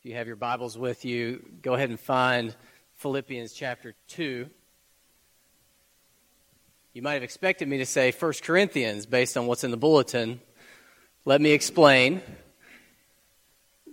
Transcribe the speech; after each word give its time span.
If 0.00 0.06
you 0.06 0.16
have 0.16 0.26
your 0.26 0.36
Bibles 0.36 0.78
with 0.78 1.04
you, 1.04 1.44
go 1.60 1.74
ahead 1.74 1.90
and 1.90 2.00
find 2.00 2.56
Philippians 2.94 3.52
chapter 3.52 3.94
2. 4.08 4.48
You 6.94 7.02
might 7.02 7.12
have 7.12 7.22
expected 7.22 7.68
me 7.68 7.76
to 7.76 7.84
say 7.84 8.10
1 8.10 8.32
Corinthians 8.42 9.04
based 9.04 9.36
on 9.36 9.46
what's 9.46 9.62
in 9.62 9.70
the 9.70 9.76
bulletin. 9.76 10.40
Let 11.26 11.42
me 11.42 11.50
explain. 11.50 12.22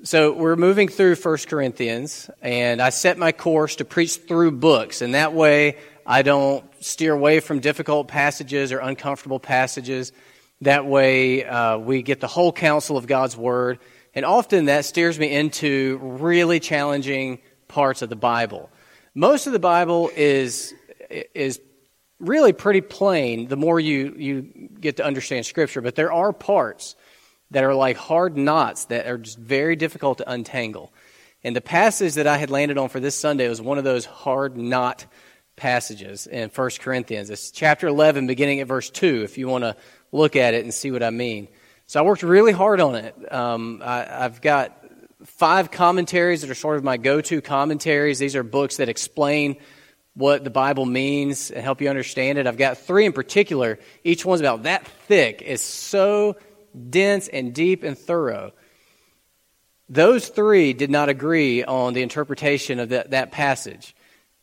So, 0.03 0.31
we're 0.31 0.55
moving 0.55 0.87
through 0.87 1.15
1 1.15 1.37
Corinthians, 1.49 2.29
and 2.41 2.81
I 2.81 2.91
set 2.91 3.17
my 3.17 3.33
course 3.33 3.75
to 3.75 3.83
preach 3.83 4.15
through 4.15 4.51
books, 4.51 5.01
and 5.01 5.13
that 5.13 5.33
way 5.33 5.75
I 6.05 6.21
don't 6.21 6.63
steer 6.81 7.11
away 7.11 7.41
from 7.41 7.59
difficult 7.59 8.07
passages 8.07 8.71
or 8.71 8.79
uncomfortable 8.79 9.41
passages. 9.41 10.13
That 10.61 10.85
way 10.85 11.43
uh, 11.43 11.79
we 11.79 12.01
get 12.01 12.21
the 12.21 12.27
whole 12.27 12.53
counsel 12.53 12.95
of 12.95 13.07
God's 13.07 13.35
Word 13.35 13.79
and 14.13 14.25
often 14.25 14.65
that 14.65 14.85
steers 14.85 15.17
me 15.19 15.31
into 15.31 15.99
really 16.01 16.59
challenging 16.59 17.39
parts 17.67 18.01
of 18.01 18.09
the 18.09 18.15
Bible. 18.15 18.69
Most 19.13 19.47
of 19.47 19.53
the 19.53 19.59
Bible 19.59 20.11
is, 20.15 20.73
is 21.33 21.59
really 22.19 22.53
pretty 22.53 22.81
plain 22.81 23.47
the 23.47 23.55
more 23.55 23.79
you, 23.79 24.15
you 24.17 24.69
get 24.79 24.97
to 24.97 25.05
understand 25.05 25.45
Scripture, 25.45 25.81
but 25.81 25.95
there 25.95 26.11
are 26.11 26.33
parts 26.33 26.95
that 27.51 27.63
are 27.63 27.75
like 27.75 27.97
hard 27.97 28.37
knots 28.37 28.85
that 28.85 29.07
are 29.07 29.17
just 29.17 29.37
very 29.37 29.75
difficult 29.75 30.17
to 30.19 30.29
untangle. 30.29 30.91
And 31.43 31.55
the 31.55 31.61
passage 31.61 32.15
that 32.15 32.27
I 32.27 32.37
had 32.37 32.49
landed 32.49 32.77
on 32.77 32.89
for 32.89 32.99
this 32.99 33.17
Sunday 33.17 33.47
was 33.47 33.61
one 33.61 33.77
of 33.77 33.83
those 33.83 34.05
hard 34.05 34.57
knot 34.57 35.05
passages 35.55 36.27
in 36.27 36.49
1 36.49 36.69
Corinthians. 36.79 37.29
It's 37.29 37.51
chapter 37.51 37.87
11, 37.87 38.27
beginning 38.27 38.59
at 38.59 38.67
verse 38.67 38.89
2, 38.89 39.23
if 39.23 39.37
you 39.37 39.47
want 39.47 39.63
to 39.63 39.75
look 40.11 40.35
at 40.35 40.53
it 40.53 40.63
and 40.63 40.73
see 40.73 40.91
what 40.91 41.03
I 41.03 41.09
mean. 41.09 41.47
So 41.89 42.01
I 42.01 42.03
worked 42.03 42.21
really 42.21 42.51
hard 42.51 42.81
on 42.81 42.95
it. 42.95 43.33
Um, 43.33 43.81
I, 43.81 44.03
have 44.03 44.41
got 44.41 44.77
five 45.23 45.71
commentaries 45.71 46.41
that 46.41 46.49
are 46.49 46.55
sort 46.55 46.75
of 46.75 46.83
my 46.83 46.97
go 46.97 47.21
to 47.21 47.39
commentaries. 47.41 48.19
These 48.19 48.35
are 48.35 48.43
books 48.43 48.77
that 48.77 48.89
explain 48.89 49.55
what 50.13 50.43
the 50.43 50.49
Bible 50.49 50.85
means 50.85 51.49
and 51.49 51.63
help 51.63 51.79
you 51.79 51.87
understand 51.87 52.39
it. 52.39 52.45
I've 52.45 52.57
got 52.57 52.77
three 52.77 53.05
in 53.05 53.13
particular. 53.13 53.79
Each 54.03 54.25
one's 54.25 54.41
about 54.41 54.63
that 54.63 54.85
thick. 55.07 55.41
It's 55.45 55.63
so 55.63 56.35
dense 56.89 57.29
and 57.29 57.53
deep 57.55 57.83
and 57.83 57.97
thorough. 57.97 58.51
Those 59.87 60.27
three 60.27 60.73
did 60.73 60.91
not 60.91 61.07
agree 61.07 61.63
on 61.63 61.93
the 61.93 62.01
interpretation 62.01 62.81
of 62.81 62.89
that, 62.89 63.11
that 63.11 63.31
passage. 63.31 63.95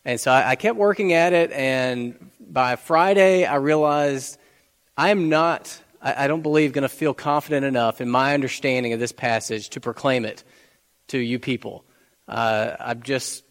And 0.02 0.18
so 0.18 0.30
I, 0.30 0.52
I 0.52 0.56
kept 0.56 0.78
working 0.78 1.12
at 1.12 1.34
it, 1.34 1.52
and 1.52 2.30
by 2.40 2.76
Friday, 2.76 3.44
I 3.44 3.56
realized 3.56 4.38
I 4.96 5.10
am 5.10 5.28
not 5.28 5.78
I, 6.04 6.24
I 6.24 6.28
don't 6.28 6.42
believe, 6.42 6.72
going 6.72 6.82
to 6.82 6.88
feel 6.88 7.14
confident 7.14 7.66
enough 7.66 8.00
in 8.00 8.08
my 8.08 8.34
understanding 8.34 8.92
of 8.92 9.00
this 9.00 9.12
passage 9.12 9.70
to 9.70 9.80
proclaim 9.80 10.24
it 10.24 10.44
to 11.08 11.18
you 11.18 11.38
people. 11.38 11.84
Uh, 12.28 12.76
I 12.78 12.94
just, 12.94 13.42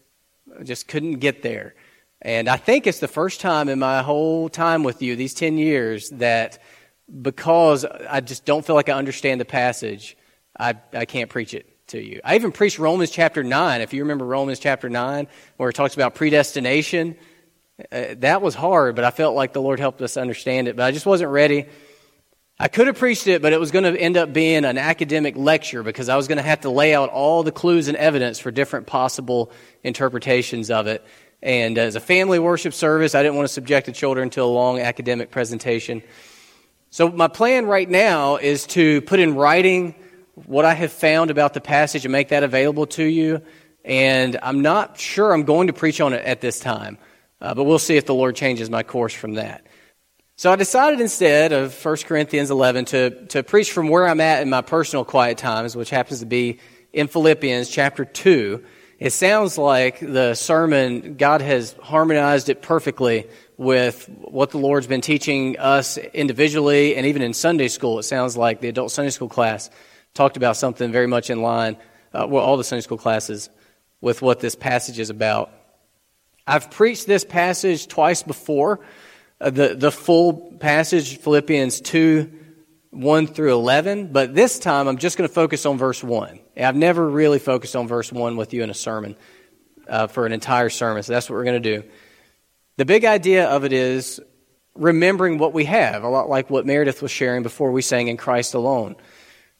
just 0.62 0.88
couldn't 0.88 1.14
get 1.14 1.42
there. 1.42 1.74
And 2.22 2.48
I 2.48 2.56
think 2.56 2.86
it's 2.86 3.00
the 3.00 3.08
first 3.08 3.40
time 3.40 3.68
in 3.68 3.78
my 3.78 4.02
whole 4.02 4.48
time 4.48 4.82
with 4.82 5.02
you, 5.02 5.14
these 5.16 5.34
10 5.34 5.58
years, 5.58 6.08
that 6.10 6.62
because 7.20 7.84
I 7.84 8.20
just 8.20 8.46
don't 8.46 8.64
feel 8.64 8.74
like 8.74 8.88
I 8.88 8.94
understand 8.94 9.40
the 9.40 9.44
passage, 9.44 10.16
I, 10.58 10.76
I 10.94 11.04
can't 11.04 11.28
preach 11.28 11.52
it 11.52 11.68
to 11.88 12.02
you. 12.02 12.20
I 12.24 12.36
even 12.36 12.50
preached 12.50 12.78
Romans 12.78 13.10
chapter 13.10 13.42
9. 13.44 13.80
If 13.82 13.92
you 13.92 14.02
remember 14.02 14.24
Romans 14.24 14.58
chapter 14.58 14.88
9, 14.88 15.26
where 15.58 15.68
it 15.68 15.74
talks 15.74 15.94
about 15.94 16.14
predestination, 16.14 17.16
uh, 17.92 18.14
that 18.18 18.40
was 18.40 18.54
hard, 18.54 18.94
but 18.96 19.04
I 19.04 19.10
felt 19.10 19.34
like 19.34 19.52
the 19.52 19.60
Lord 19.60 19.80
helped 19.80 20.00
us 20.00 20.16
understand 20.16 20.68
it. 20.68 20.76
But 20.76 20.84
I 20.84 20.92
just 20.92 21.04
wasn't 21.04 21.30
ready. 21.30 21.66
I 22.58 22.68
could 22.68 22.86
have 22.86 22.96
preached 22.96 23.26
it, 23.26 23.42
but 23.42 23.52
it 23.52 23.58
was 23.58 23.72
going 23.72 23.92
to 23.92 24.00
end 24.00 24.16
up 24.16 24.32
being 24.32 24.64
an 24.64 24.78
academic 24.78 25.36
lecture 25.36 25.82
because 25.82 26.08
I 26.08 26.16
was 26.16 26.28
going 26.28 26.36
to 26.36 26.42
have 26.42 26.60
to 26.60 26.70
lay 26.70 26.94
out 26.94 27.10
all 27.10 27.42
the 27.42 27.50
clues 27.50 27.88
and 27.88 27.96
evidence 27.96 28.38
for 28.38 28.52
different 28.52 28.86
possible 28.86 29.50
interpretations 29.82 30.70
of 30.70 30.86
it. 30.86 31.04
And 31.42 31.76
as 31.78 31.96
a 31.96 32.00
family 32.00 32.38
worship 32.38 32.72
service, 32.72 33.16
I 33.16 33.22
didn't 33.24 33.34
want 33.34 33.48
to 33.48 33.52
subject 33.52 33.86
the 33.86 33.92
children 33.92 34.30
to 34.30 34.42
a 34.42 34.44
long 34.44 34.78
academic 34.78 35.32
presentation. 35.32 36.02
So 36.90 37.10
my 37.10 37.26
plan 37.26 37.66
right 37.66 37.90
now 37.90 38.36
is 38.36 38.66
to 38.68 39.00
put 39.02 39.18
in 39.18 39.34
writing 39.34 39.96
what 40.46 40.64
I 40.64 40.74
have 40.74 40.92
found 40.92 41.32
about 41.32 41.54
the 41.54 41.60
passage 41.60 42.04
and 42.04 42.12
make 42.12 42.28
that 42.28 42.44
available 42.44 42.86
to 42.86 43.04
you. 43.04 43.42
And 43.84 44.38
I'm 44.42 44.62
not 44.62 44.96
sure 44.96 45.32
I'm 45.32 45.42
going 45.42 45.66
to 45.66 45.72
preach 45.72 46.00
on 46.00 46.12
it 46.12 46.24
at 46.24 46.40
this 46.40 46.60
time, 46.60 46.98
uh, 47.40 47.52
but 47.54 47.64
we'll 47.64 47.80
see 47.80 47.96
if 47.96 48.06
the 48.06 48.14
Lord 48.14 48.36
changes 48.36 48.70
my 48.70 48.84
course 48.84 49.12
from 49.12 49.34
that. 49.34 49.66
So 50.36 50.50
I 50.50 50.56
decided 50.56 51.00
instead 51.00 51.52
of 51.52 51.72
1 51.84 51.96
Corinthians 52.06 52.50
11 52.50 52.86
to, 52.86 53.26
to 53.26 53.44
preach 53.44 53.70
from 53.70 53.88
where 53.88 54.08
I'm 54.08 54.20
at 54.20 54.42
in 54.42 54.50
my 54.50 54.62
personal 54.62 55.04
quiet 55.04 55.38
times, 55.38 55.76
which 55.76 55.90
happens 55.90 56.18
to 56.20 56.26
be 56.26 56.58
in 56.92 57.06
Philippians 57.06 57.68
chapter 57.68 58.04
2. 58.04 58.64
It 58.98 59.12
sounds 59.12 59.56
like 59.56 60.00
the 60.00 60.34
sermon, 60.34 61.16
God 61.18 61.40
has 61.40 61.76
harmonized 61.80 62.48
it 62.48 62.62
perfectly 62.62 63.28
with 63.58 64.08
what 64.08 64.50
the 64.50 64.58
Lord's 64.58 64.88
been 64.88 65.02
teaching 65.02 65.56
us 65.60 65.98
individually 65.98 66.96
and 66.96 67.06
even 67.06 67.22
in 67.22 67.32
Sunday 67.32 67.68
school. 67.68 68.00
It 68.00 68.02
sounds 68.02 68.36
like 68.36 68.60
the 68.60 68.68
adult 68.68 68.90
Sunday 68.90 69.10
school 69.10 69.28
class 69.28 69.70
talked 70.14 70.36
about 70.36 70.56
something 70.56 70.90
very 70.90 71.06
much 71.06 71.30
in 71.30 71.42
line, 71.42 71.76
uh, 72.12 72.26
well, 72.28 72.42
all 72.42 72.56
the 72.56 72.64
Sunday 72.64 72.82
school 72.82 72.98
classes, 72.98 73.50
with 74.00 74.20
what 74.20 74.40
this 74.40 74.56
passage 74.56 74.98
is 74.98 75.10
about. 75.10 75.52
I've 76.44 76.72
preached 76.72 77.06
this 77.06 77.24
passage 77.24 77.86
twice 77.86 78.24
before. 78.24 78.80
Uh, 79.44 79.50
the, 79.50 79.74
the 79.74 79.92
full 79.92 80.56
passage, 80.58 81.18
Philippians 81.18 81.82
2 81.82 82.32
1 82.92 83.26
through 83.26 83.52
11, 83.52 84.10
but 84.10 84.34
this 84.34 84.58
time 84.58 84.88
I'm 84.88 84.96
just 84.96 85.18
going 85.18 85.28
to 85.28 85.34
focus 85.34 85.66
on 85.66 85.76
verse 85.76 86.02
1. 86.02 86.40
I've 86.56 86.76
never 86.76 87.06
really 87.06 87.38
focused 87.38 87.76
on 87.76 87.86
verse 87.86 88.10
1 88.10 88.38
with 88.38 88.54
you 88.54 88.62
in 88.62 88.70
a 88.70 88.74
sermon 88.74 89.16
uh, 89.86 90.06
for 90.06 90.24
an 90.24 90.32
entire 90.32 90.70
sermon, 90.70 91.02
so 91.02 91.12
that's 91.12 91.28
what 91.28 91.36
we're 91.36 91.44
going 91.44 91.62
to 91.62 91.80
do. 91.80 91.86
The 92.78 92.86
big 92.86 93.04
idea 93.04 93.46
of 93.46 93.66
it 93.66 93.74
is 93.74 94.18
remembering 94.76 95.36
what 95.36 95.52
we 95.52 95.66
have, 95.66 96.04
a 96.04 96.08
lot 96.08 96.30
like 96.30 96.48
what 96.48 96.64
Meredith 96.64 97.02
was 97.02 97.10
sharing 97.10 97.42
before 97.42 97.70
we 97.70 97.82
sang 97.82 98.08
in 98.08 98.16
Christ 98.16 98.54
alone. 98.54 98.96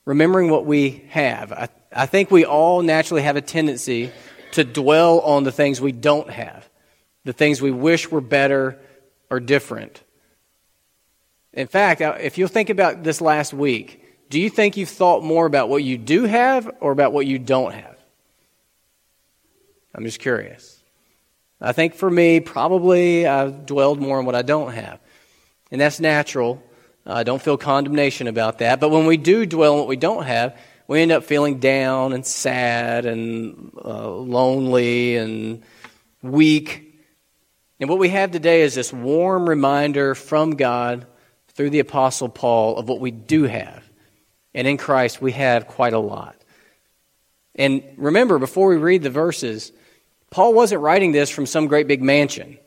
Remembering 0.07 0.49
what 0.49 0.65
we 0.65 1.05
have. 1.11 1.53
I, 1.53 1.69
I 1.95 2.07
think 2.07 2.31
we 2.31 2.47
all 2.47 2.81
naturally 2.81 3.23
have 3.23 3.37
a 3.37 3.43
tendency 3.43 4.13
to 4.53 4.65
dwell 4.65 5.21
on 5.21 5.45
the 5.45 5.53
things 5.53 5.79
we 5.79 5.93
don't 5.93 6.31
have, 6.31 6.67
the 7.25 7.35
things 7.35 7.61
we 7.61 7.71
wish 7.71 8.11
were 8.11 8.23
better 8.23 8.79
are 9.35 9.41
different. 9.41 10.03
In 11.53 11.67
fact, 11.67 12.01
if 12.01 12.39
you'll 12.39 12.49
think 12.49 12.71
about 12.71 13.03
this 13.03 13.21
last 13.21 13.53
week, 13.53 14.03
do 14.31 14.41
you 14.41 14.51
think 14.51 14.77
you've 14.77 14.89
thought 14.89 15.23
more 15.23 15.47
about 15.47 15.69
what 15.69 15.83
you 15.83 15.99
do 15.99 16.25
have 16.25 16.71
or 16.81 16.93
about 16.93 17.13
what 17.13 17.27
you 17.27 17.39
don't 17.39 17.73
have? 17.73 17.97
I'm 19.95 20.05
just 20.05 20.19
curious. 20.19 20.83
I 21.61 21.73
think 21.73 21.95
for 21.95 22.11
me, 22.11 22.41
probably 22.41 23.27
I've 23.27 23.67
dwelled 23.67 24.01
more 24.01 24.19
on 24.19 24.25
what 24.25 24.35
I 24.35 24.43
don't 24.43 24.73
have. 24.73 24.99
And 25.71 25.81
that's 25.81 26.01
natural. 26.01 26.63
I 27.07 27.23
don't 27.23 27.41
feel 27.41 27.57
condemnation 27.57 28.27
about 28.27 28.59
that. 28.59 28.81
But 28.81 28.91
when 28.91 29.07
we 29.07 29.17
do 29.17 29.47
dwell 29.47 29.75
on 29.75 29.79
what 29.79 29.89
we 29.89 29.97
don't 29.97 30.25
have, 30.25 30.59
we 30.89 31.01
end 31.01 31.13
up 31.13 31.25
feeling 31.25 31.61
down 31.61 32.13
and 32.13 32.27
sad 32.27 33.07
and 33.07 33.73
uh, 33.85 34.11
lonely 34.11 35.17
and 35.17 35.63
weak 36.23 36.94
and 37.81 37.91
what 37.91 37.99
we 37.99 38.11
have 38.11 38.31
today 38.31 38.63
is 38.63 38.75
this 38.75 38.93
warm 38.93 39.49
reminder 39.49 40.15
from 40.15 40.53
God 40.53 41.07
through 41.55 41.71
the 41.71 41.81
Apostle 41.81 42.29
Paul 42.29 42.77
of 42.77 42.89
what 42.89 43.01
we 43.01 43.11
do 43.11 43.45
have. 43.45 43.83
And 44.55 44.69
in 44.69 44.77
Christ, 44.77 45.21
we 45.21 45.33
have 45.33 45.67
quite 45.67 45.93
a 45.93 45.99
lot. 45.99 46.37
And 47.57 47.83
remember, 47.97 48.39
before 48.39 48.69
we 48.69 48.77
read 48.77 49.03
the 49.03 49.11
verses, 49.11 49.73
Paul 50.31 50.55
wasn't 50.55 50.83
writing 50.83 51.13
this 51.13 51.31
from 51.31 51.47
some 51.47 51.67
great 51.67 51.89
big 51.89 52.03
mansion. 52.03 52.59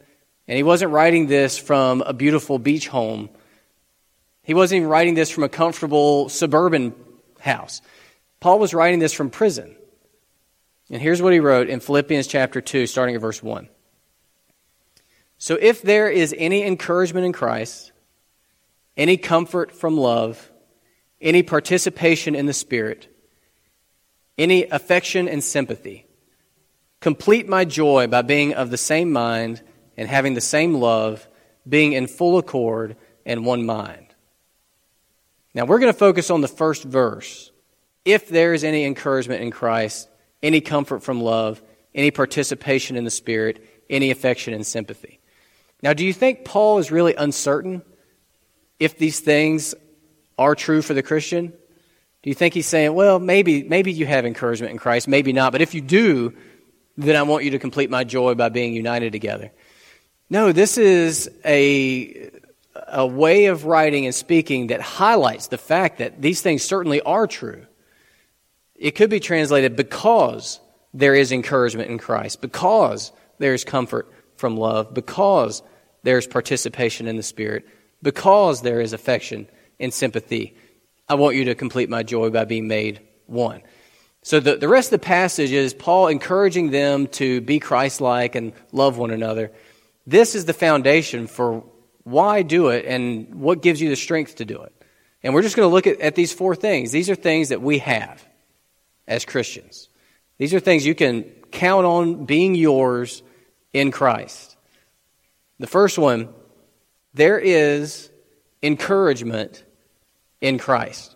And 0.48 0.58
he 0.58 0.64
wasn't 0.64 0.92
writing 0.92 1.28
this 1.28 1.58
from 1.58 2.02
a 2.02 2.14
beautiful 2.14 2.60
beach 2.60 2.88
home. 2.88 3.30
He 4.44 4.54
wasn't 4.54 4.78
even 4.78 4.90
writing 4.90 5.14
this 5.14 5.30
from 5.30 5.44
a 5.44 5.50
comfortable 5.50 6.30
suburban 6.30 6.94
house. 7.40 7.82
Paul 8.40 8.60
was 8.60 8.74
writing 8.74 9.00
this 9.00 9.14
from 9.14 9.30
prison. 9.30 9.76
And 10.90 11.02
here's 11.02 11.22
what 11.22 11.34
he 11.34 11.40
wrote 11.40 11.70
in 11.70 11.82
Philippians 11.82 12.28
chapter 12.28 12.62
2, 12.62 12.88
starting 12.88 13.16
at 13.16 13.22
verse 13.22 13.44
1. 13.44 13.68
So 15.38 15.58
if 15.60 15.82
there 15.82 16.10
is 16.10 16.34
any 16.38 16.64
encouragement 16.64 17.26
in 17.26 17.34
Christ, 17.34 17.92
any 18.96 19.18
comfort 19.18 19.72
from 19.72 19.98
love, 19.98 20.52
any 21.22 21.44
participation 21.44 22.36
in 22.36 22.46
the 22.48 22.54
Spirit, 22.54 23.08
any 24.38 24.66
affection 24.66 25.28
and 25.28 25.44
sympathy, 25.44 26.08
complete 27.00 27.48
my 27.48 27.66
joy 27.66 28.08
by 28.08 28.24
being 28.24 28.54
of 28.54 28.72
the 28.72 28.78
same 28.78 29.12
mind 29.12 29.62
and 29.96 30.10
having 30.10 30.34
the 30.34 30.42
same 30.42 30.76
love, 30.76 31.28
being 31.68 31.94
in 31.94 32.08
full 32.08 32.38
accord 32.38 32.96
and 33.26 33.46
one 33.46 33.66
mind. 33.66 34.08
Now 35.54 35.66
we're 35.66 35.80
going 35.80 35.94
to 35.94 35.98
focus 35.98 36.30
on 36.30 36.42
the 36.42 36.48
first 36.48 36.84
verse. 36.84 37.52
If 38.06 38.30
there 38.30 38.54
is 38.54 38.64
any 38.64 38.86
encouragement 38.86 39.42
in 39.42 39.52
Christ, 39.52 40.08
any 40.42 40.62
comfort 40.62 41.04
from 41.04 41.22
love, 41.22 41.62
any 41.94 42.12
participation 42.12 42.96
in 42.96 43.04
the 43.04 43.12
Spirit, 43.12 43.64
any 43.90 44.12
affection 44.12 44.54
and 44.54 44.66
sympathy. 44.66 45.20
Now, 45.84 45.94
do 45.94 46.06
you 46.06 46.14
think 46.14 46.44
Paul 46.44 46.80
is 46.80 46.92
really 46.92 47.14
uncertain 47.16 47.84
if 48.80 48.98
these 48.98 49.20
things 49.20 49.76
are 50.38 50.56
true 50.56 50.82
for 50.82 50.94
the 50.94 51.04
Christian? 51.04 51.48
Do 51.48 52.30
you 52.30 52.34
think 52.34 52.54
he's 52.54 52.66
saying, 52.66 52.94
well, 52.94 53.20
maybe, 53.20 53.64
maybe 53.64 53.92
you 53.92 54.06
have 54.06 54.26
encouragement 54.26 54.72
in 54.72 54.80
Christ, 54.80 55.08
maybe 55.08 55.34
not, 55.34 55.52
but 55.52 55.62
if 55.62 55.74
you 55.74 55.82
do, 55.82 56.34
then 56.98 57.16
I 57.16 57.24
want 57.24 57.44
you 57.44 57.52
to 57.52 57.60
complete 57.60 57.90
my 57.90 58.04
joy 58.04 58.34
by 58.34 58.50
being 58.50 58.74
united 58.74 59.12
together? 59.12 59.52
No, 60.30 60.52
this 60.52 60.78
is 60.78 61.30
a, 61.46 62.32
a 62.88 63.06
way 63.06 63.46
of 63.46 63.66
writing 63.66 64.06
and 64.06 64.16
speaking 64.16 64.68
that 64.68 64.82
highlights 64.82 65.48
the 65.48 65.58
fact 65.58 66.00
that 66.00 66.22
these 66.22 66.42
things 66.42 66.64
certainly 66.64 67.02
are 67.02 67.28
true. 67.28 67.66
It 68.76 68.92
could 68.92 69.10
be 69.10 69.20
translated 69.20 69.76
because 69.76 70.60
there 70.94 71.16
is 71.16 71.32
encouragement 71.32 71.90
in 71.90 71.98
Christ, 71.98 72.42
because 72.42 73.12
there 73.38 73.54
is 73.54 73.64
comfort 73.64 74.12
from 74.38 74.58
love, 74.58 74.94
because 74.94 75.62
there 76.04 76.18
is 76.18 76.28
participation 76.28 77.08
in 77.08 77.18
the 77.18 77.24
Spirit, 77.24 77.68
because 78.02 78.62
there 78.62 78.82
is 78.82 78.94
affection 78.94 79.48
and 79.80 79.94
sympathy. 79.94 80.56
I 81.10 81.16
want 81.16 81.36
you 81.36 81.46
to 81.46 81.56
complete 81.56 81.90
my 81.90 82.04
joy 82.04 82.30
by 82.30 82.46
being 82.46 82.68
made 82.68 83.02
one. 83.26 83.62
So 84.24 84.40
the, 84.40 84.58
the 84.58 84.68
rest 84.68 84.88
of 84.88 85.00
the 85.00 85.06
passage 85.06 85.52
is 85.52 85.74
Paul 85.74 86.08
encouraging 86.08 86.72
them 86.72 87.08
to 87.08 87.40
be 87.42 87.60
Christ 87.60 88.02
like 88.02 88.36
and 88.36 88.54
love 88.72 88.98
one 88.98 89.12
another. 89.12 89.52
This 90.06 90.36
is 90.36 90.46
the 90.46 90.54
foundation 90.54 91.28
for 91.28 91.64
why 92.04 92.42
do 92.42 92.70
it 92.70 92.86
and 92.86 93.36
what 93.36 93.62
gives 93.62 93.82
you 93.82 93.90
the 93.90 93.96
strength 93.96 94.36
to 94.36 94.46
do 94.46 94.62
it. 94.64 94.74
And 95.24 95.34
we're 95.34 95.42
just 95.42 95.56
going 95.56 95.68
to 95.70 95.74
look 95.74 95.88
at, 95.88 96.00
at 96.00 96.16
these 96.16 96.32
four 96.34 96.56
things. 96.56 96.92
These 96.92 97.10
are 97.10 97.16
things 97.16 97.50
that 97.50 97.62
we 97.62 97.80
have 97.80 98.26
as 99.08 99.26
Christians. 99.26 99.90
These 100.38 100.54
are 100.54 100.60
things 100.60 100.86
you 100.86 100.96
can 100.96 101.24
count 101.52 101.86
on 101.86 102.26
being 102.26 102.56
yours 102.56 103.24
in 103.78 103.92
Christ. 103.92 104.58
The 105.60 105.68
first 105.68 105.98
one, 105.98 106.30
there 107.14 107.40
is 107.40 108.10
encouragement 108.62 109.64
in 110.42 110.58
Christ. 110.58 111.16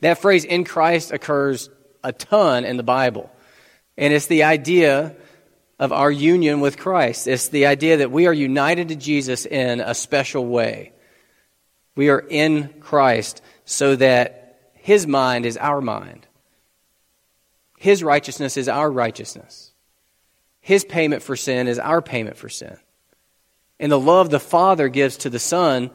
That 0.00 0.18
phrase 0.18 0.44
in 0.44 0.64
Christ 0.64 1.12
occurs 1.12 1.70
a 2.02 2.12
ton 2.12 2.64
in 2.64 2.76
the 2.76 2.82
Bible. 2.82 3.30
And 3.96 4.12
it's 4.12 4.26
the 4.26 4.44
idea 4.44 5.14
of 5.78 5.92
our 5.92 6.10
union 6.10 6.60
with 6.60 6.78
Christ. 6.78 7.26
It's 7.26 7.48
the 7.48 7.66
idea 7.66 7.98
that 7.98 8.10
we 8.10 8.26
are 8.26 8.32
united 8.32 8.88
to 8.88 8.96
Jesus 8.96 9.46
in 9.46 9.80
a 9.80 9.94
special 9.94 10.46
way. 10.46 10.92
We 11.96 12.08
are 12.10 12.24
in 12.28 12.68
Christ 12.80 13.42
so 13.64 13.96
that 13.96 14.70
his 14.74 15.06
mind 15.06 15.46
is 15.46 15.56
our 15.56 15.80
mind. 15.80 16.26
His 17.78 18.02
righteousness 18.02 18.56
is 18.56 18.68
our 18.68 18.90
righteousness. 18.90 19.73
His 20.64 20.82
payment 20.82 21.22
for 21.22 21.36
sin 21.36 21.68
is 21.68 21.78
our 21.78 22.00
payment 22.00 22.38
for 22.38 22.48
sin. 22.48 22.78
And 23.78 23.92
the 23.92 24.00
love 24.00 24.30
the 24.30 24.40
Father 24.40 24.88
gives 24.88 25.18
to 25.18 25.28
the 25.28 25.38
Son 25.38 25.90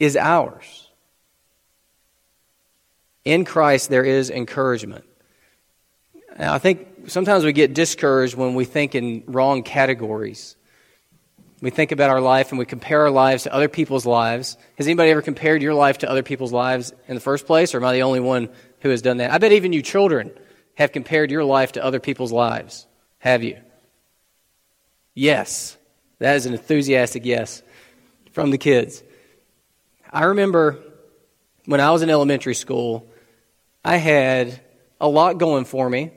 is 0.00 0.16
ours. 0.16 0.88
In 3.26 3.44
Christ, 3.44 3.90
there 3.90 4.02
is 4.02 4.30
encouragement. 4.30 5.04
I 6.38 6.56
think 6.56 6.88
sometimes 7.08 7.44
we 7.44 7.52
get 7.52 7.74
discouraged 7.74 8.34
when 8.34 8.54
we 8.54 8.64
think 8.64 8.94
in 8.94 9.24
wrong 9.26 9.62
categories. 9.62 10.56
We 11.60 11.68
think 11.68 11.92
about 11.92 12.08
our 12.08 12.22
life 12.22 12.48
and 12.48 12.58
we 12.58 12.64
compare 12.64 13.02
our 13.02 13.10
lives 13.10 13.42
to 13.42 13.52
other 13.52 13.68
people's 13.68 14.06
lives. 14.06 14.56
Has 14.78 14.86
anybody 14.86 15.10
ever 15.10 15.20
compared 15.20 15.60
your 15.60 15.74
life 15.74 15.98
to 15.98 16.08
other 16.08 16.22
people's 16.22 16.52
lives 16.52 16.94
in 17.08 17.14
the 17.14 17.20
first 17.20 17.44
place, 17.44 17.74
or 17.74 17.76
am 17.76 17.84
I 17.84 17.92
the 17.92 18.04
only 18.04 18.20
one 18.20 18.48
who 18.80 18.88
has 18.88 19.02
done 19.02 19.18
that? 19.18 19.32
I 19.32 19.36
bet 19.36 19.52
even 19.52 19.74
you 19.74 19.82
children 19.82 20.30
have 20.76 20.92
compared 20.92 21.30
your 21.30 21.44
life 21.44 21.72
to 21.72 21.84
other 21.84 22.00
people's 22.00 22.32
lives. 22.32 22.86
Have 23.18 23.42
you? 23.42 23.58
Yes. 25.14 25.76
That 26.18 26.36
is 26.36 26.46
an 26.46 26.52
enthusiastic 26.52 27.24
yes 27.24 27.62
from 28.32 28.50
the 28.50 28.58
kids. 28.58 29.02
I 30.12 30.24
remember 30.24 30.78
when 31.66 31.80
I 31.80 31.90
was 31.90 32.02
in 32.02 32.10
elementary 32.10 32.54
school, 32.54 33.06
I 33.84 33.96
had 33.96 34.60
a 35.00 35.08
lot 35.08 35.38
going 35.38 35.64
for 35.64 35.88
me. 35.88 36.12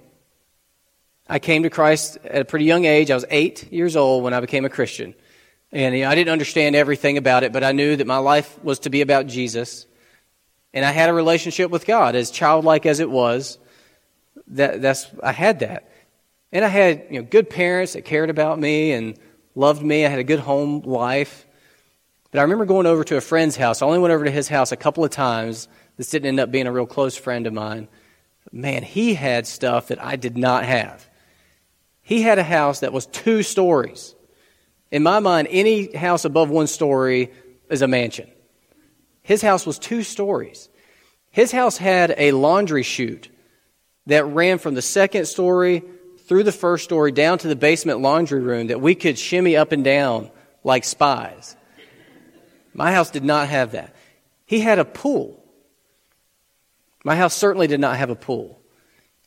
I 1.30 1.40
came 1.40 1.64
to 1.64 1.70
Christ 1.70 2.18
at 2.24 2.42
a 2.42 2.46
pretty 2.46 2.66
young 2.66 2.86
age. 2.86 3.12
I 3.12 3.16
was 3.16 3.26
eight 3.30 3.72
years 3.72 3.96
old 3.96 4.24
when 4.24 4.34
I 4.34 4.40
became 4.40 4.66
a 4.66 4.70
Christian. 4.70 5.14
And 5.72 5.96
you 5.96 6.04
know, 6.04 6.10
I 6.10 6.16
didn't 6.16 6.32
understand 6.32 6.76
everything 6.76 7.18
about 7.18 7.44
it, 7.44 7.52
but 7.52 7.64
I 7.64 7.74
knew 7.74 7.96
that 7.96 8.08
my 8.08 8.18
life 8.18 8.64
was 8.64 8.80
to 8.80 8.90
be 8.90 9.02
about 9.02 9.28
Jesus. 9.28 9.86
And 10.74 10.86
I 10.86 10.92
had 10.92 11.10
a 11.10 11.14
relationship 11.14 11.70
with 11.70 11.86
God, 11.86 12.16
as 12.16 12.32
childlike 12.32 12.86
as 12.86 13.00
it 13.00 13.10
was. 13.10 13.58
That, 14.48 14.82
that's, 14.82 15.08
I 15.22 15.34
had 15.34 15.60
that. 15.60 15.90
And 16.52 16.64
I 16.64 16.70
had 16.70 17.08
you 17.10 17.22
know, 17.22 17.28
good 17.30 17.50
parents 17.50 17.94
that 17.94 18.06
cared 18.06 18.30
about 18.30 18.60
me 18.60 18.92
and 18.92 19.18
loved 19.56 19.82
me. 19.82 20.06
I 20.06 20.10
had 20.10 20.20
a 20.20 20.24
good 20.24 20.40
home 20.40 20.82
life. 20.82 21.46
But 22.32 22.40
I 22.40 22.42
remember 22.44 22.66
going 22.66 22.86
over 22.86 23.04
to 23.06 23.18
a 23.18 23.22
friend's 23.22 23.56
house. 23.56 23.82
I 23.82 23.86
only 23.86 24.00
went 24.00 24.14
over 24.14 24.26
to 24.26 24.32
his 24.32 24.48
house 24.48 24.72
a 24.72 24.78
couple 24.78 25.04
of 25.04 25.12
times. 25.12 25.68
This 25.98 26.10
didn't 26.10 26.28
end 26.28 26.40
up 26.40 26.52
being 26.52 26.68
a 26.68 26.72
real 26.72 26.86
close 26.86 27.18
friend 27.18 27.48
of 27.48 27.54
mine. 27.54 27.88
Man, 28.52 28.84
he 28.84 29.14
had 29.14 29.46
stuff 29.46 29.88
that 29.88 30.04
I 30.04 30.16
did 30.16 30.38
not 30.38 30.64
have. 30.64 31.08
He 32.02 32.22
had 32.22 32.40
a 32.40 32.44
house 32.44 32.80
that 32.80 32.94
was 32.94 33.06
two 33.08 33.44
stories. 33.44 34.16
In 34.92 35.04
my 35.04 35.20
mind, 35.20 35.50
any 35.52 35.94
house 35.94 36.24
above 36.24 36.50
one 36.50 36.68
story 36.68 37.32
is 37.70 37.82
a 37.82 37.88
mansion. 37.88 38.30
His 39.22 39.42
house 39.42 39.66
was 39.66 39.78
two 39.78 40.04
stories. 40.04 40.70
His 41.32 41.52
house 41.52 41.78
had 41.78 42.16
a 42.18 42.32
laundry 42.32 42.84
chute 42.84 43.30
that 44.06 44.26
ran 44.26 44.58
from 44.58 44.74
the 44.74 44.82
second 44.82 45.26
story 45.26 45.84
through 46.27 46.44
the 46.44 46.51
first 46.51 46.83
story 46.83 47.12
down 47.12 47.38
to 47.39 47.47
the 47.47 47.56
basement 47.56 48.01
laundry 48.01 48.41
room 48.41 48.68
that 48.68 48.81
we 48.81 48.95
could 48.95 49.18
shimmy 49.18 49.56
up 49.56 49.71
and 49.71 49.83
down 49.83 50.29
like 50.63 50.83
spies. 50.83 51.56
My 52.74 52.91
house 52.91 53.09
did 53.09 53.24
not 53.24 53.47
have 53.47 53.71
that. 53.71 53.95
He 54.45 54.59
had 54.59 54.79
a 54.79 54.85
pool. 54.85 55.44
My 57.03 57.15
house 57.15 57.33
certainly 57.33 57.68
did 57.68 57.79
not 57.79 57.97
have 57.97 58.09
a 58.09 58.15
pool. 58.15 58.62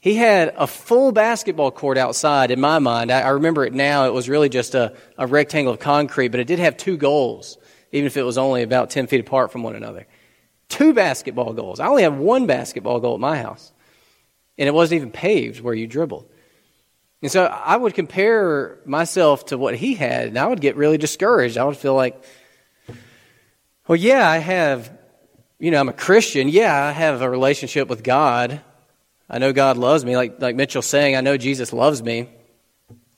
He 0.01 0.15
had 0.15 0.55
a 0.57 0.67
full 0.67 1.13
basketball 1.13 1.71
court 1.71 1.99
outside, 1.99 2.51
in 2.51 2.61
my 2.61 2.79
mind. 2.79 3.11
I, 3.11 3.23
I 3.23 3.29
remember 3.31 3.65
it 3.65 3.75
now. 3.75 4.07
It 4.07 4.15
was 4.15 4.29
really 4.29 4.49
just 4.49 4.75
a, 4.75 4.95
a 5.19 5.27
rectangle 5.27 5.75
of 5.75 5.81
concrete, 5.81 6.29
but 6.29 6.41
it 6.41 6.47
did 6.47 6.59
have 6.59 6.77
two 6.77 6.97
goals, 6.97 7.59
even 7.93 8.07
if 8.07 8.17
it 8.17 8.23
was 8.23 8.39
only 8.39 8.63
about 8.63 8.91
10 8.91 9.09
feet 9.09 9.21
apart 9.21 9.53
from 9.53 9.63
one 9.63 9.77
another. 9.77 10.07
Two 10.69 10.95
basketball 10.95 11.53
goals. 11.53 11.81
I 11.81 11.89
only 11.89 12.05
have 12.05 12.17
one 12.17 12.47
basketball 12.47 13.01
goal 13.01 13.15
at 13.15 13.21
my 13.21 13.39
house. 13.39 13.73
And 14.57 14.69
it 14.69 14.73
wasn't 14.73 14.99
even 14.99 15.11
paved 15.11 15.61
where 15.61 15.75
you 15.75 15.87
dribbled. 15.87 16.31
And 17.23 17.31
so 17.31 17.45
I 17.45 17.77
would 17.77 17.95
compare 17.95 18.79
myself 18.87 19.47
to 19.47 19.59
what 19.59 19.77
he 19.77 19.95
had, 19.95 20.29
and 20.29 20.39
I 20.39 20.47
would 20.47 20.61
get 20.61 20.77
really 20.77 20.97
discouraged. 20.99 21.59
I 21.59 21.65
would 21.65 21.77
feel 21.77 21.95
like, 21.95 22.23
well, 23.87 23.97
yeah, 23.97 24.29
I 24.29 24.39
have, 24.39 24.91
you 25.59 25.71
know, 25.71 25.81
I'm 25.81 25.89
a 25.89 25.93
Christian. 25.93 26.49
Yeah, 26.49 26.75
I 26.75 26.93
have 26.93 27.21
a 27.21 27.29
relationship 27.29 27.89
with 27.89 28.03
God. 28.03 28.61
I 29.29 29.39
know 29.39 29.53
God 29.53 29.77
loves 29.77 30.05
me. 30.05 30.17
Like, 30.17 30.41
like 30.41 30.57
Mitchell's 30.57 30.87
saying, 30.87 31.15
I 31.15 31.21
know 31.21 31.37
Jesus 31.37 31.73
loves 31.73 32.03
me. 32.03 32.29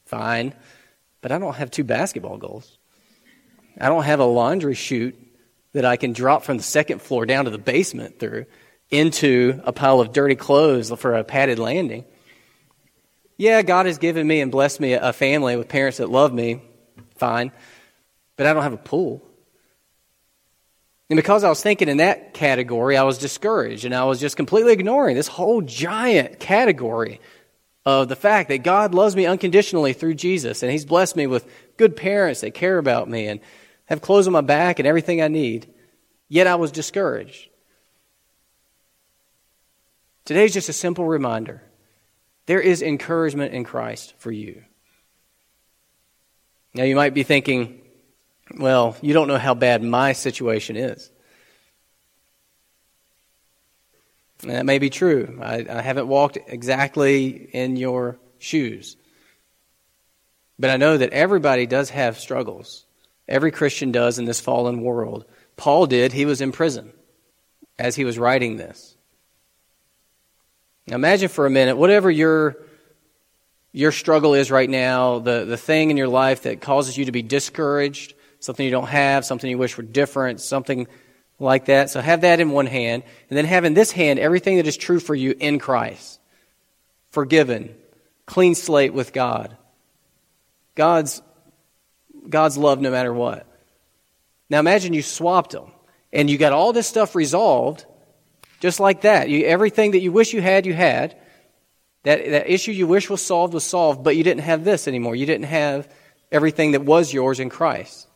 Fine. 0.07 0.55
But 1.21 1.31
I 1.31 1.39
don't 1.39 1.55
have 1.55 1.71
two 1.71 1.85
basketball 1.85 2.39
goals. 2.39 2.79
I 3.81 3.89
don't 3.89 4.03
have 4.03 4.21
a 4.21 4.25
laundry 4.25 4.75
chute 4.75 5.17
that 5.73 5.85
I 5.85 5.97
can 5.97 6.13
drop 6.13 6.43
from 6.43 6.56
the 6.56 6.63
second 6.63 7.01
floor 7.01 7.25
down 7.25 7.44
to 7.44 7.51
the 7.51 7.59
basement 7.59 8.19
through 8.19 8.47
into 8.91 9.61
a 9.65 9.73
pile 9.73 10.01
of 10.01 10.13
dirty 10.13 10.35
clothes 10.35 10.93
for 10.99 11.15
a 11.15 11.25
padded 11.25 11.59
landing. 11.59 12.05
Yeah, 13.43 13.63
God 13.63 13.87
has 13.87 13.99
given 13.99 14.25
me 14.25 14.41
and 14.41 14.53
blessed 14.53 14.79
me 14.79 14.93
a 14.93 15.13
family 15.13 15.56
with 15.56 15.67
parents 15.67 15.99
that 15.99 16.08
love 16.08 16.32
me. 16.32 16.63
Fine. 17.17 17.51
But 18.37 18.46
I 18.46 18.53
don't 18.53 18.63
have 18.63 18.72
a 18.72 18.77
pool. 18.77 19.20
And 21.11 21.17
because 21.17 21.43
I 21.43 21.49
was 21.49 21.61
thinking 21.61 21.89
in 21.89 21.96
that 21.96 22.34
category, 22.34 22.96
I 22.96 23.03
was 23.03 23.19
discouraged 23.19 23.84
and 23.84 23.96
I 23.96 24.05
was 24.05 24.20
just 24.20 24.37
completely 24.37 24.72
ignoring 24.72 25.17
this 25.17 25.27
whole 25.27 25.61
giant 25.61 26.39
category 26.39 27.20
of 27.84 28.08
the 28.08 28.15
fact 28.15 28.49
that 28.51 28.63
God 28.63 28.94
loves 28.94 29.17
me 29.17 29.27
unconditionally 29.27 29.93
through 29.93 30.15
Jesus 30.15 30.63
and 30.63 30.70
He's 30.70 30.84
blessed 30.84 31.17
me 31.17 31.27
with 31.27 31.44
good 31.79 31.96
parents 31.96 32.43
that 32.43 32.55
care 32.55 32.79
about 32.79 33.11
me 33.11 33.27
and 33.27 33.41
have 33.87 34.03
clothes 34.03 34.29
on 34.29 34.32
my 34.32 34.41
back 34.41 34.79
and 34.79 34.87
everything 34.87 35.20
I 35.20 35.27
need. 35.27 35.67
Yet 36.29 36.46
I 36.46 36.55
was 36.55 36.70
discouraged. 36.70 37.49
Today 40.27 40.44
is 40.44 40.53
just 40.53 40.69
a 40.69 40.72
simple 40.72 41.06
reminder 41.06 41.61
there 42.46 42.61
is 42.61 42.82
encouragement 42.82 43.55
in 43.55 43.65
Christ 43.65 44.15
for 44.19 44.32
you. 44.32 44.63
Now 46.75 46.84
you 46.84 46.96
might 46.96 47.15
be 47.15 47.22
thinking, 47.22 47.81
well, 48.58 48.96
you 49.01 49.13
don't 49.13 49.29
know 49.29 49.39
how 49.39 49.55
bad 49.55 49.82
my 49.82 50.13
situation 50.13 50.77
is. 50.77 51.11
And 54.43 54.51
that 54.51 54.67
may 54.67 54.79
be 54.79 54.91
true. 54.91 55.39
I, 55.41 55.65
I 55.69 55.82
haven't 55.82 56.08
walked 56.08 56.39
exactly 56.49 57.29
in 57.29 57.77
your 57.77 58.19
shoes. 58.39 58.96
But 60.58 60.70
I 60.70 60.77
know 60.77 60.96
that 60.96 61.13
everybody 61.13 61.67
does 61.67 61.91
have 61.91 62.19
struggles. 62.19 62.84
Every 63.29 63.53
Christian 63.53 63.93
does 63.93 64.19
in 64.19 64.25
this 64.25 64.41
fallen 64.41 64.82
world. 64.82 65.25
Paul 65.56 65.87
did. 65.87 66.13
He 66.13 66.25
was 66.25 66.41
in 66.41 66.51
prison 66.51 66.93
as 67.79 67.94
he 67.94 68.05
was 68.05 68.19
writing 68.19 68.56
this. 68.56 68.92
Now 70.86 70.96
imagine 70.96 71.29
for 71.29 71.46
a 71.46 71.51
minute, 71.51 71.77
whatever 71.77 72.10
your, 72.10 72.56
your 73.72 73.93
struggle 73.93 74.34
is 74.34 74.51
right 74.51 74.69
now, 74.69 75.20
the, 75.20 75.44
the 75.44 75.56
thing 75.56 75.91
in 75.91 75.96
your 75.96 76.08
life 76.08 76.43
that 76.43 76.60
causes 76.60 76.96
you 76.96 77.05
to 77.05 77.12
be 77.12 77.22
discouraged, 77.22 78.15
something 78.41 78.65
you 78.65 78.72
don't 78.72 78.89
have, 78.89 79.24
something 79.24 79.48
you 79.48 79.58
wish 79.58 79.77
were 79.77 79.84
different, 79.84 80.41
something 80.41 80.89
like 81.39 81.67
that. 81.67 81.91
So 81.91 82.01
have 82.01 82.22
that 82.22 82.41
in 82.41 82.51
one 82.51 82.67
hand. 82.67 83.05
And 83.31 83.36
then 83.36 83.44
have 83.44 83.65
in 83.65 83.74
this 83.74 83.93
hand 83.93 84.19
everything 84.19 84.56
that 84.56 84.67
is 84.67 84.77
true 84.77 85.01
for 85.01 85.15
you 85.15 85.34
in 85.39 85.58
Christ. 85.58 86.20
Forgiven. 87.10 87.74
Clean 88.27 88.55
slate 88.55 88.94
with 88.94 89.12
God. 89.12 89.56
God's, 90.74 91.22
God's 92.29 92.56
love 92.56 92.81
no 92.81 92.91
matter 92.91 93.12
what. 93.12 93.46
Now 94.51 94.60
imagine 94.60 94.94
you 94.94 95.03
swapped 95.03 95.53
them 95.53 95.70
and 96.12 96.29
you 96.29 96.39
got 96.39 96.53
all 96.53 96.72
this 96.72 96.86
stuff 96.86 97.15
resolved 97.15 97.86
just 98.63 98.79
like 98.79 99.01
that. 99.01 99.29
You, 99.29 99.45
everything 99.45 99.91
that 99.91 99.99
you 99.99 100.13
wish 100.13 100.33
you 100.33 100.41
had, 100.41 100.67
you 100.67 100.73
had. 100.73 101.17
That, 102.05 102.25
that 102.31 102.49
issue 102.49 102.71
you 102.71 102.87
wish 102.87 103.11
was 103.11 103.21
solved 103.21 103.55
was 103.55 103.65
solved, 103.65 104.05
but 104.05 104.17
you 104.17 104.23
didn't 104.23 104.45
have 104.45 104.63
this 104.63 104.87
anymore. 104.87 105.17
You 105.17 105.27
didn't 105.27 105.47
have 105.47 105.93
everything 106.31 106.73
that 106.73 106.85
was 106.85 107.13
yours 107.13 107.41
in 107.41 107.51
Christ. 107.51 108.07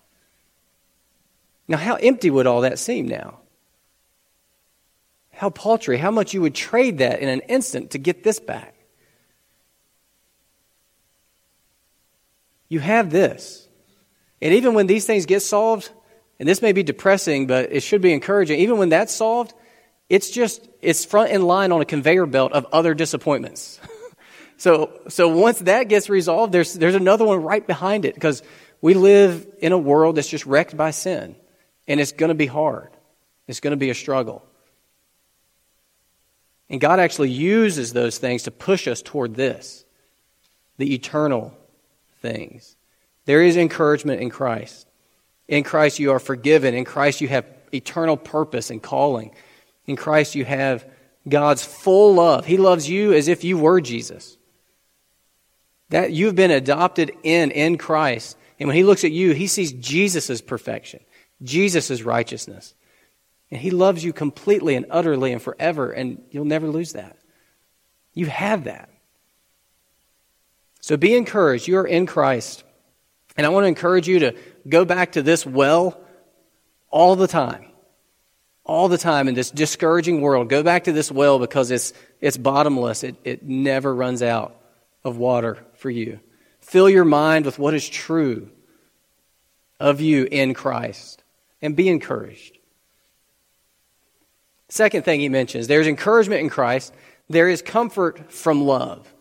Now, 1.67 1.79
how 1.79 1.97
empty 1.97 2.31
would 2.31 2.47
all 2.47 2.61
that 2.61 2.79
seem 2.79 3.09
now? 3.09 3.41
How 5.33 5.51
paltry, 5.51 5.99
how 5.99 6.13
much 6.13 6.33
you 6.33 6.43
would 6.43 6.55
trade 6.55 6.99
that 6.99 7.19
in 7.19 7.29
an 7.29 7.41
instant 7.41 7.91
to 7.91 7.99
get 7.99 8.23
this 8.23 8.39
back. 8.39 8.75
You 12.69 12.79
have 12.79 13.11
this. 13.11 13.67
And 14.41 14.55
even 14.55 14.75
when 14.75 14.87
these 14.87 15.07
things 15.07 15.27
get 15.27 15.41
solved, 15.41 15.91
and 16.39 16.49
this 16.49 16.63
may 16.63 16.71
be 16.71 16.85
depressing, 16.85 17.49
but 17.49 17.73
it 17.73 17.83
should 17.83 18.01
be 18.01 18.13
encouraging, 18.13 18.61
even 18.61 18.79
when 18.79 18.91
that's 18.91 19.13
solved, 19.13 19.53
it's 20.09 20.31
just, 20.31 20.67
it's 20.81 21.05
front 21.05 21.31
in 21.31 21.43
line 21.43 21.73
on 21.73 21.81
a 21.81 21.85
conveyor 21.85 22.27
belt 22.27 22.53
of 22.53 22.67
other 22.73 22.95
disappointments. 22.95 23.81
so, 24.57 25.01
so 25.09 25.29
once 25.29 25.59
that 25.61 25.89
gets 25.89 26.09
resolved, 26.09 26.53
there's, 26.53 26.75
there's 26.75 26.95
another 26.95 27.25
one 27.25 27.43
right 27.43 27.67
behind 27.67 28.05
it 28.05 28.15
because 28.15 28.43
we 28.81 28.95
live 28.95 29.47
in 29.59 29.73
a 29.73 29.79
world 29.79 30.17
that's 30.17 30.29
just 30.29 30.47
wrecked 30.47 30.77
by 30.77 30.91
sin. 30.91 31.35
And 31.89 32.01
it's 32.01 32.13
going 32.13 32.29
to 32.29 32.35
be 32.35 32.47
hard. 32.47 32.91
It's 33.47 33.61
going 33.61 33.73
to 33.73 33.77
be 33.77 33.91
a 33.91 33.95
struggle. 33.95 34.45
And 36.69 36.81
God 36.81 36.99
actually 36.99 37.31
uses 37.31 37.93
those 37.93 38.19
things 38.19 38.45
to 38.45 38.51
push 38.51 38.89
us 38.89 39.03
toward 39.03 39.35
this 39.35 39.85
the 40.79 40.95
eternal 40.95 41.57
things. 42.21 42.77
There 43.25 43.43
is 43.43 43.57
encouragement 43.57 44.21
in 44.21 44.29
Christ. 44.29 44.87
In 45.49 45.65
Christ, 45.65 45.99
you 45.99 46.13
are 46.13 46.19
forgiven. 46.19 46.75
In 46.75 46.85
Christ, 46.85 47.23
you 47.23 47.29
have 47.29 47.47
eternal 47.73 48.17
purpose 48.17 48.71
and 48.71 48.83
calling. 48.83 49.35
In 49.87 49.97
Christ, 49.97 50.35
you 50.35 50.45
have 50.45 50.89
God's 51.29 51.65
full 51.65 52.15
love. 52.15 52.47
He 52.47 52.57
loves 52.57 52.89
you 52.89 53.13
as 53.13 53.29
if 53.29 53.45
you 53.45 53.59
were 53.59 53.81
Jesus. 53.81 54.37
That 55.91 56.13
you've 56.13 56.35
been 56.35 56.51
adopted 56.51 57.13
in 57.23 57.51
in 57.51 57.79
Christ. 57.79 58.37
And 58.59 58.67
when 58.69 58.77
he 58.77 58.85
looks 58.85 59.05
at 59.05 59.13
you, 59.13 59.33
he 59.33 59.47
sees 59.47 59.73
Jesus' 59.73 60.41
perfection, 60.41 61.01
Jesus' 61.43 62.03
righteousness. 62.03 62.75
And 63.51 63.61
he 63.61 63.71
loves 63.71 64.03
you 64.03 64.13
completely 64.13 64.75
and 64.75 64.87
utterly 64.91 65.33
and 65.33 65.41
forever, 65.41 65.91
and 65.93 66.21
you'll 66.31 66.45
never 66.45 66.69
lose 66.69 66.95
that. 66.95 67.17
You 68.13 68.27
have 68.27 68.65
that. 68.65 68.91
So 70.81 70.97
be 70.97 71.15
encouraged. 71.15 71.69
You 71.69 71.79
are 71.79 71.87
in 71.87 72.07
Christ. 72.07 72.65
And 73.37 73.47
I 73.47 73.51
want 73.51 73.65
to 73.65 73.69
encourage 73.69 74.09
you 74.09 74.21
to 74.21 74.35
go 74.69 74.85
back 74.85 75.13
to 75.13 75.23
this 75.23 75.45
well 75.47 76.01
all 76.91 77.15
the 77.15 77.29
time 77.29 77.67
all 78.67 78.89
the 78.89 78.99
time 78.99 79.29
in 79.29 79.35
this 79.35 79.51
discouraging 79.51 80.21
world. 80.21 80.49
Go 80.49 80.63
back 80.63 80.85
to 80.85 80.93
this 80.93 81.11
well 81.11 81.39
because 81.39 81.71
it's, 81.71 81.93
it's 82.21 82.37
bottomless. 82.37 83.05
It, 83.05 83.17
it 83.25 83.43
never 83.45 83.95
runs 83.95 84.23
out 84.23 84.57
of 85.05 85.17
water 85.17 85.65
for 85.75 85.89
you. 85.89 86.21
Fill 86.61 86.91
your 86.91 87.05
mind 87.05 87.45
with 87.45 87.59
what 87.59 87.75
is 87.75 87.89
true 87.89 88.51
of 89.79 90.01
you 90.01 90.27
in 90.31 90.53
Christ 90.53 91.23
and 91.63 91.77
be 91.77 91.89
encouraged. 91.89 92.59
Second 94.69 95.05
thing 95.05 95.21
he 95.21 95.29
mentions 95.29 95.69
there's 95.69 95.87
encouragement 95.87 96.41
in 96.41 96.51
Christ, 96.51 96.93
there 97.29 97.49
is 97.49 97.63
comfort 97.63 98.33
from 98.33 98.65
love. 98.65 99.13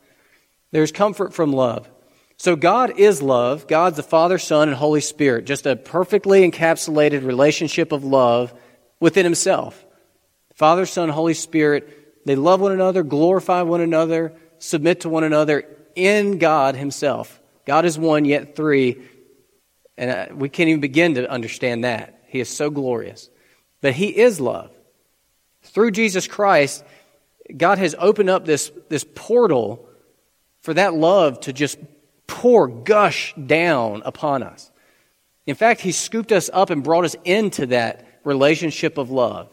There's 0.72 0.92
comfort 0.92 1.34
from 1.34 1.54
love. 1.54 1.90
So 2.38 2.56
God 2.56 3.00
is 3.00 3.22
love. 3.22 3.68
God's 3.68 3.96
the 3.96 4.04
Father, 4.04 4.38
Son, 4.38 4.68
and 4.68 4.76
Holy 4.76 5.02
Spirit. 5.02 5.46
Just 5.46 5.66
a 5.66 5.76
perfectly 5.76 6.50
encapsulated 6.50 7.26
relationship 7.26 7.92
of 7.92 8.04
love 8.04 8.54
within 9.00 9.26
himself. 9.26 9.86
Father, 10.54 10.86
Son, 10.86 11.10
Holy 11.10 11.34
Spirit, 11.34 12.24
they 12.26 12.36
love 12.36 12.62
one 12.62 12.72
another, 12.72 13.04
glorify 13.04 13.62
one 13.62 13.82
another, 13.82 14.34
submit 14.58 15.02
to 15.02 15.10
one 15.10 15.24
another 15.24 15.66
in 15.96 16.38
God 16.38 16.76
himself. 16.76 17.42
God 17.66 17.86
is 17.86 17.98
one, 17.98 18.26
yet 18.26 18.56
three. 18.56 19.02
And 19.98 20.12
uh, 20.12 20.36
we 20.36 20.50
can't 20.50 20.70
even 20.70 20.82
begin 20.82 21.16
to 21.16 21.30
understand 21.30 21.84
that. 21.84 22.24
He 22.28 22.40
is 22.40 22.50
so 22.50 22.70
glorious. 22.70 23.30
But 23.82 23.94
he 23.94 24.08
is 24.08 24.40
love. 24.40 24.72
Through 25.64 25.92
Jesus 25.92 26.28
Christ, 26.28 26.84
God 27.56 27.78
has 27.78 27.96
opened 27.98 28.30
up 28.30 28.46
this, 28.46 28.72
this 28.90 29.06
portal 29.16 29.88
for 30.62 30.74
that 30.74 30.94
love 30.94 31.40
to 31.42 31.54
just 31.54 31.78
pour, 32.28 32.68
gush 32.68 33.34
down 33.36 34.02
upon 34.06 34.44
us. 34.44 34.72
In 35.46 35.56
fact, 35.56 35.82
He 35.82 35.92
scooped 35.92 36.32
us 36.32 36.50
up 36.52 36.70
and 36.70 36.84
brought 36.84 37.06
us 37.06 37.16
into 37.24 37.68
that 37.68 38.06
relationship 38.26 38.98
of 38.98 39.10
love. 39.10 39.50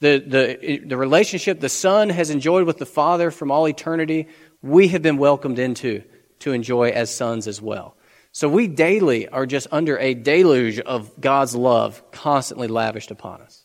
The, 0.00 0.18
the, 0.26 0.78
the 0.86 0.96
relationship 0.96 1.60
the 1.60 1.68
Son 1.68 2.08
has 2.08 2.30
enjoyed 2.30 2.66
with 2.66 2.78
the 2.78 2.86
Father 2.86 3.30
from 3.30 3.50
all 3.50 3.68
eternity, 3.68 4.28
we 4.62 4.88
have 4.88 5.02
been 5.02 5.18
welcomed 5.18 5.58
into 5.58 6.02
to 6.40 6.52
enjoy 6.52 6.90
as 6.90 7.14
sons 7.14 7.46
as 7.46 7.60
well. 7.60 7.96
So 8.32 8.48
we 8.48 8.66
daily 8.66 9.28
are 9.28 9.46
just 9.46 9.66
under 9.72 9.98
a 9.98 10.12
deluge 10.12 10.78
of 10.78 11.18
God's 11.20 11.54
love 11.54 12.02
constantly 12.10 12.68
lavished 12.68 13.10
upon 13.10 13.40
us. 13.40 13.64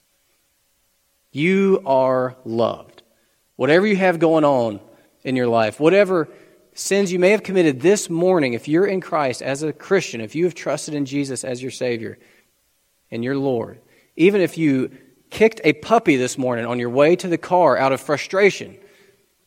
You 1.32 1.82
are 1.86 2.38
loved. 2.46 3.04
Whatever 3.58 3.86
you 3.86 3.98
have 3.98 4.20
going 4.20 4.46
on 4.46 4.80
in 5.24 5.36
your 5.36 5.48
life, 5.48 5.80
whatever 5.80 6.30
sins 6.74 7.12
you 7.12 7.20
may 7.20 7.32
have 7.32 7.44
committed 7.44 7.82
this 7.82 8.10
morning, 8.10 8.54
if 8.54 8.68
you're 8.68 8.86
in 8.86 9.02
Christ 9.02 9.42
as 9.42 9.62
a 9.62 9.74
Christian, 9.74 10.22
if 10.22 10.36
you 10.36 10.46
have 10.46 10.56
trusted 10.56 10.94
in 10.94 11.06
Jesus 11.06 11.44
as 11.44 11.62
your 11.62 11.72
Savior 11.72 12.18
and 13.12 13.24
your 13.24 13.38
Lord, 13.38 13.80
even 14.16 14.42
if 14.42 14.58
you 14.58 14.92
kicked 15.30 15.62
a 15.64 15.74
puppy 15.74 16.18
this 16.18 16.38
morning 16.38 16.66
on 16.66 16.80
your 16.80 16.90
way 16.90 17.16
to 17.16 17.28
the 17.28 17.38
car 17.38 17.78
out 17.78 17.92
of 17.94 18.02
frustration 18.02 18.78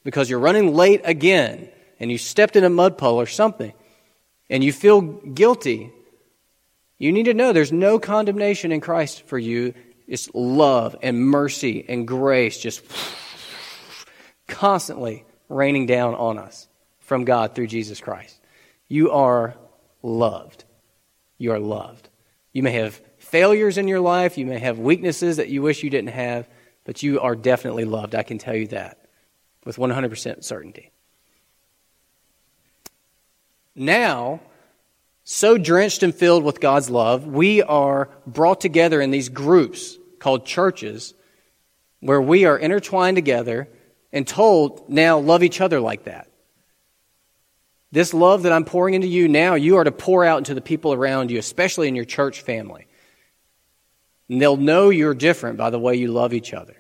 because 0.03 0.29
you're 0.29 0.39
running 0.39 0.75
late 0.75 1.03
again 1.05 1.69
and 2.01 2.11
you 2.11 2.19
stepped 2.19 2.57
in 2.57 2.65
a 2.65 2.71
mud 2.71 2.99
puddle 2.99 3.21
or 3.21 3.27
something 3.27 3.73
and 4.49 4.65
you 4.65 4.73
feel 4.73 5.01
guilty, 5.01 5.93
you 6.99 7.13
need 7.13 7.25
to 7.25 7.35
know 7.35 7.53
there's 7.53 7.73
no 7.73 7.99
condemnation 7.99 8.73
in 8.73 8.81
Christ 8.81 9.27
for 9.27 9.39
you. 9.39 9.75
It's 10.07 10.29
love 10.35 10.97
and 11.03 11.21
mercy 11.21 11.85
and 11.89 12.07
grace 12.07 12.59
just 12.59 12.83
constantly 14.47 15.25
raining 15.49 15.87
down 15.87 16.15
on 16.15 16.39
us 16.39 16.69
from 17.01 17.25
God 17.25 17.55
through 17.55 17.67
Jesus 17.69 18.01
Christ. 18.01 18.39
You 18.89 19.11
are 19.13 19.55
loved. 20.03 20.65
You 21.39 21.53
are 21.53 21.59
loved. 21.59 22.09
You 22.53 22.63
may 22.63 22.73
have 22.73 23.01
failures 23.35 23.79
in 23.79 23.89
your 23.89 23.99
life, 23.99 24.39
you 24.39 24.47
may 24.47 24.61
have 24.61 24.79
weaknesses 24.79 25.39
that 25.39 25.49
you 25.49 25.61
wish 25.61 25.83
you 25.83 25.91
didn't 25.91 26.11
have, 26.11 26.49
but 26.85 27.03
you 27.03 27.19
are 27.19 27.35
definitely 27.35 27.85
loved. 27.85 28.15
I 28.15 28.23
can 28.23 28.39
tell 28.39 28.55
you 28.55 28.69
that 28.69 29.09
with 29.65 29.77
100% 29.77 30.45
certainty. 30.45 30.93
Now, 33.75 34.39
so 35.25 35.59
drenched 35.59 36.05
and 36.05 36.15
filled 36.15 36.45
with 36.45 36.61
God's 36.61 36.89
love, 36.89 37.27
we 37.27 37.61
are 37.61 38.09
brought 38.25 38.61
together 38.61 39.01
in 39.01 39.11
these 39.11 39.29
groups 39.29 39.99
called 40.21 40.47
churches 40.47 41.13
where 41.99 42.23
we 42.23 42.45
are 42.45 42.57
intertwined 42.57 43.17
together 43.17 43.67
and 44.13 44.29
told, 44.29 44.89
now 44.89 45.19
love 45.19 45.43
each 45.43 45.61
other 45.61 45.81
like 45.81 46.05
that. 46.05 46.31
This 47.91 48.15
love 48.15 48.45
that 48.45 48.53
I'm 48.53 48.65
pouring 48.65 48.95
into 48.95 49.09
you 49.09 49.27
now, 49.27 49.57
you 49.57 49.79
are 49.79 49.85
to 49.85 49.91
pour 49.91 50.25
out 50.25 50.39
into 50.39 50.55
the 50.55 50.61
people 50.61 50.93
around 50.93 51.33
you, 51.33 51.41
especially 51.41 51.89
in 51.89 51.97
your 51.97 52.05
church 52.05 52.43
family. 52.43 52.87
And 54.29 54.41
they'll 54.41 54.57
know 54.57 54.91
you're 54.91 55.15
different 55.15 55.59
by 55.59 55.71
the 55.71 55.79
way 55.79 55.97
you 55.97 56.09
love 56.09 56.33
each 56.33 56.55
other. 56.55 56.77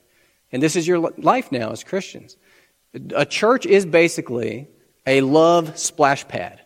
And 0.53 0.63
this 0.63 0.77
is 0.77 0.87
your 0.87 0.99
life 1.19 1.51
now 1.53 1.73
as 1.73 1.85
Christians. 1.85 2.37
A 3.15 3.27
church 3.27 3.67
is 3.67 3.85
basically 3.85 4.69
a 5.07 5.21
love 5.21 5.79
splash 5.79 6.27
pad. 6.29 6.61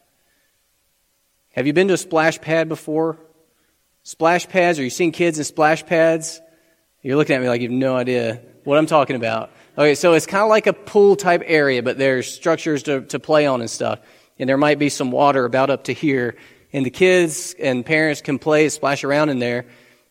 Have 1.52 1.66
you 1.66 1.72
been 1.72 1.88
to 1.88 1.94
a 1.94 1.98
splash 1.98 2.40
pad 2.40 2.68
before? 2.68 3.18
Splash 4.02 4.48
pads, 4.48 4.78
or 4.78 4.84
you 4.84 4.90
seen 4.90 5.10
kids 5.10 5.38
in 5.38 5.44
splash 5.44 5.84
pads? 5.84 6.40
You're 7.02 7.16
looking 7.16 7.34
at 7.34 7.42
me 7.42 7.48
like 7.48 7.60
you 7.60 7.68
have 7.68 7.76
no 7.76 7.96
idea 7.96 8.40
what 8.64 8.78
I'm 8.78 8.86
talking 8.86 9.16
about. 9.16 9.50
Okay, 9.76 9.94
so 9.94 10.12
it's 10.12 10.26
kind 10.26 10.42
of 10.42 10.48
like 10.48 10.66
a 10.66 10.72
pool 10.72 11.16
type 11.16 11.42
area, 11.44 11.82
but 11.82 11.98
there's 11.98 12.32
structures 12.32 12.82
to, 12.84 13.02
to 13.02 13.18
play 13.18 13.46
on 13.46 13.60
and 13.60 13.70
stuff. 13.70 14.00
And 14.38 14.48
there 14.48 14.56
might 14.56 14.78
be 14.78 14.88
some 14.88 15.10
water 15.10 15.44
about 15.44 15.70
up 15.70 15.84
to 15.84 15.92
here. 15.92 16.36
And 16.72 16.84
the 16.84 16.90
kids 16.90 17.54
and 17.58 17.84
parents 17.84 18.20
can 18.20 18.38
play, 18.38 18.68
splash 18.68 19.04
around 19.04 19.30
in 19.30 19.38
there. 19.38 19.66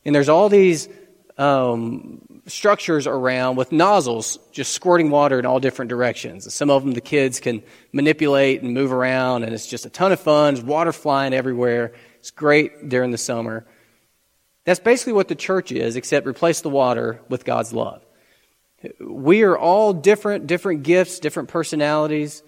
And 0.08 0.16
there's 0.16 0.30
all 0.30 0.48
these 0.48 0.88
um, 1.38 2.22
structures 2.48 3.08
around 3.08 3.58
with 3.58 3.74
nozzles 3.74 4.40
just 4.54 4.72
squirting 4.72 5.10
water 5.10 5.38
in 5.38 5.46
all 5.46 5.60
different 5.60 5.90
directions. 5.90 6.52
Some 6.54 6.70
of 6.70 6.82
them 6.86 6.94
the 6.94 7.02
kids 7.02 7.42
can 7.42 7.62
manipulate 7.92 8.62
and 8.62 8.74
move 8.74 8.94
around, 8.94 9.44
and 9.44 9.54
it's 9.54 9.68
just 9.68 9.86
a 9.86 9.90
ton 9.90 10.14
of 10.14 10.22
fun. 10.22 10.54
There's 10.54 10.66
water 10.66 10.94
flying 10.94 11.34
everywhere. 11.34 11.92
It's 12.20 12.32
great 12.32 12.88
during 12.88 13.12
the 13.12 13.18
summer. 13.18 13.66
That's 14.64 14.80
basically 14.80 15.12
what 15.12 15.28
the 15.28 15.36
church 15.36 15.74
is, 15.74 15.98
except 15.98 16.26
replace 16.26 16.62
the 16.62 16.70
water 16.70 17.20
with 17.28 17.44
God's 17.44 17.74
love. 17.74 18.02
We 19.02 19.44
are 19.44 19.58
all 19.58 19.92
different, 19.92 20.48
different 20.48 20.84
gifts, 20.84 21.20
different 21.20 21.50
personalities, 21.50 22.44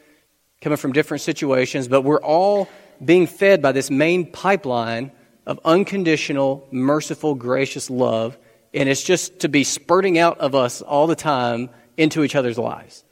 coming 0.61 0.77
from 0.77 0.93
different 0.93 1.21
situations, 1.21 1.89
but 1.89 2.03
we're 2.03 2.21
all 2.21 2.69
being 3.03 3.27
fed 3.27 3.61
by 3.61 3.73
this 3.73 3.91
main 3.91 4.31
pipeline 4.31 5.11
of 5.49 5.59
unconditional, 5.65 6.67
merciful, 6.69 7.33
gracious 7.33 7.89
love. 7.89 8.37
And 8.71 8.87
it's 8.87 9.01
just 9.01 9.39
to 9.39 9.49
be 9.49 9.63
spurting 9.63 10.19
out 10.19 10.37
of 10.37 10.53
us 10.53 10.83
all 10.83 11.07
the 11.07 11.15
time 11.15 11.71
into 11.97 12.23
each 12.23 12.35
other's 12.35 12.59
lives. 12.59 13.03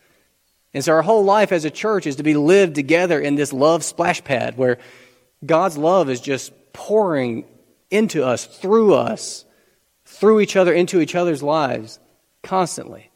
And 0.71 0.83
so 0.83 0.93
our 0.93 1.01
whole 1.01 1.23
life 1.23 1.51
as 1.51 1.65
a 1.65 1.71
church 1.71 2.05
is 2.05 2.17
to 2.17 2.23
be 2.23 2.35
lived 2.35 2.75
together 2.75 3.19
in 3.19 3.33
this 3.33 3.51
love 3.51 3.83
splash 3.83 4.23
pad 4.23 4.55
where 4.55 4.77
God's 5.43 5.79
love 5.79 6.11
is 6.11 6.21
just 6.21 6.53
pouring 6.73 7.45
into 7.89 8.23
us, 8.23 8.45
through 8.45 8.93
us, 8.93 9.43
through 10.05 10.39
each 10.39 10.55
other, 10.55 10.71
into 10.71 11.01
each 11.01 11.15
other's 11.15 11.41
lives 11.41 11.99
constantly. 12.43 13.09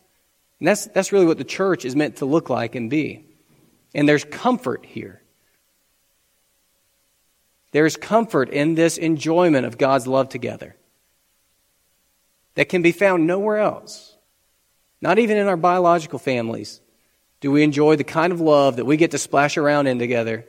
And 0.59 0.67
that's, 0.67 0.87
that's 0.87 1.11
really 1.11 1.27
what 1.27 1.37
the 1.37 1.43
church 1.43 1.85
is 1.85 1.95
meant 1.95 2.15
to 2.17 2.25
look 2.25 2.49
like 2.49 2.73
and 2.73 2.89
be. 2.89 3.23
And 3.93 4.09
there's 4.09 4.25
comfort 4.25 4.83
here. 4.83 5.20
There's 7.71 7.95
comfort 7.95 8.49
in 8.49 8.75
this 8.75 8.97
enjoyment 8.97 9.65
of 9.65 9.77
God's 9.77 10.07
love 10.07 10.29
together 10.29 10.75
that 12.55 12.69
can 12.69 12.81
be 12.81 12.91
found 12.91 13.25
nowhere 13.25 13.57
else. 13.57 14.15
Not 15.01 15.19
even 15.19 15.37
in 15.37 15.47
our 15.47 15.57
biological 15.57 16.19
families 16.19 16.81
do 17.39 17.51
we 17.51 17.63
enjoy 17.63 17.95
the 17.95 18.03
kind 18.03 18.31
of 18.31 18.39
love 18.39 18.75
that 18.75 18.85
we 18.85 18.97
get 18.97 19.11
to 19.11 19.17
splash 19.17 19.57
around 19.57 19.87
in 19.87 19.97
together 19.97 20.45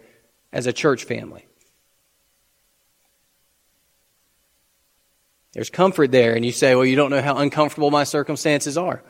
as 0.53 0.67
a 0.67 0.73
church 0.73 1.05
family. 1.05 1.47
There's 5.53 5.71
comfort 5.71 6.11
there, 6.13 6.35
and 6.35 6.45
you 6.45 6.53
say, 6.53 6.75
Well, 6.75 6.85
you 6.85 6.97
don't 6.97 7.11
know 7.11 7.23
how 7.23 7.37
uncomfortable 7.37 7.91
my 7.91 8.05
circumstances 8.05 8.77
are. 8.77 9.03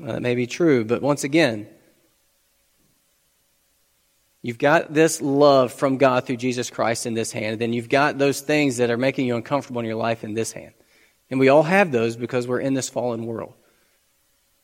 Well, 0.00 0.12
that 0.12 0.22
may 0.22 0.34
be 0.34 0.46
true, 0.46 0.84
but 0.84 1.02
once 1.02 1.24
again, 1.24 1.68
you've 4.46 4.58
got 4.58 4.94
this 4.94 5.20
love 5.20 5.72
from 5.72 5.96
God 5.96 6.24
through 6.24 6.36
Jesus 6.36 6.70
Christ 6.70 7.04
in 7.04 7.14
this 7.14 7.32
hand, 7.32 7.54
and 7.54 7.60
then 7.60 7.72
you've 7.72 7.88
got 7.88 8.16
those 8.16 8.40
things 8.40 8.76
that 8.76 8.90
are 8.90 8.96
making 8.96 9.26
you 9.26 9.34
uncomfortable 9.34 9.80
in 9.80 9.86
your 9.86 9.96
life 9.96 10.22
in 10.22 10.34
this 10.34 10.52
hand. 10.52 10.72
And 11.28 11.40
we 11.40 11.48
all 11.48 11.64
have 11.64 11.90
those 11.90 12.14
because 12.14 12.46
we're 12.46 12.60
in 12.60 12.74
this 12.74 12.88
fallen 12.88 13.26
world. 13.26 13.54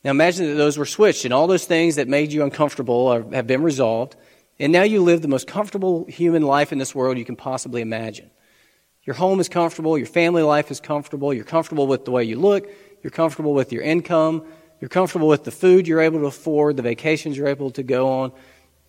Now 0.04 0.12
imagine 0.12 0.46
that 0.46 0.54
those 0.54 0.78
were 0.78 0.86
switched, 0.86 1.24
and 1.24 1.34
all 1.34 1.48
those 1.48 1.64
things 1.64 1.96
that 1.96 2.06
made 2.06 2.32
you 2.32 2.44
uncomfortable 2.44 3.10
have 3.32 3.48
been 3.48 3.64
resolved, 3.64 4.14
and 4.60 4.72
now 4.72 4.84
you 4.84 5.02
live 5.02 5.20
the 5.20 5.26
most 5.26 5.48
comfortable 5.48 6.04
human 6.04 6.42
life 6.42 6.70
in 6.70 6.78
this 6.78 6.94
world 6.94 7.18
you 7.18 7.24
can 7.24 7.34
possibly 7.34 7.80
imagine. 7.82 8.30
Your 9.02 9.16
home 9.16 9.40
is 9.40 9.48
comfortable, 9.48 9.98
your 9.98 10.06
family 10.06 10.42
life 10.42 10.70
is 10.70 10.78
comfortable, 10.78 11.34
you're 11.34 11.42
comfortable 11.42 11.88
with 11.88 12.04
the 12.04 12.12
way 12.12 12.22
you 12.22 12.38
look, 12.38 12.70
you're 13.02 13.10
comfortable 13.10 13.52
with 13.52 13.72
your 13.72 13.82
income, 13.82 14.44
you're 14.80 14.88
comfortable 14.88 15.26
with 15.26 15.42
the 15.42 15.50
food 15.50 15.88
you're 15.88 16.00
able 16.00 16.20
to 16.20 16.26
afford, 16.26 16.76
the 16.76 16.82
vacations 16.82 17.36
you're 17.36 17.48
able 17.48 17.72
to 17.72 17.82
go 17.82 18.08
on. 18.08 18.32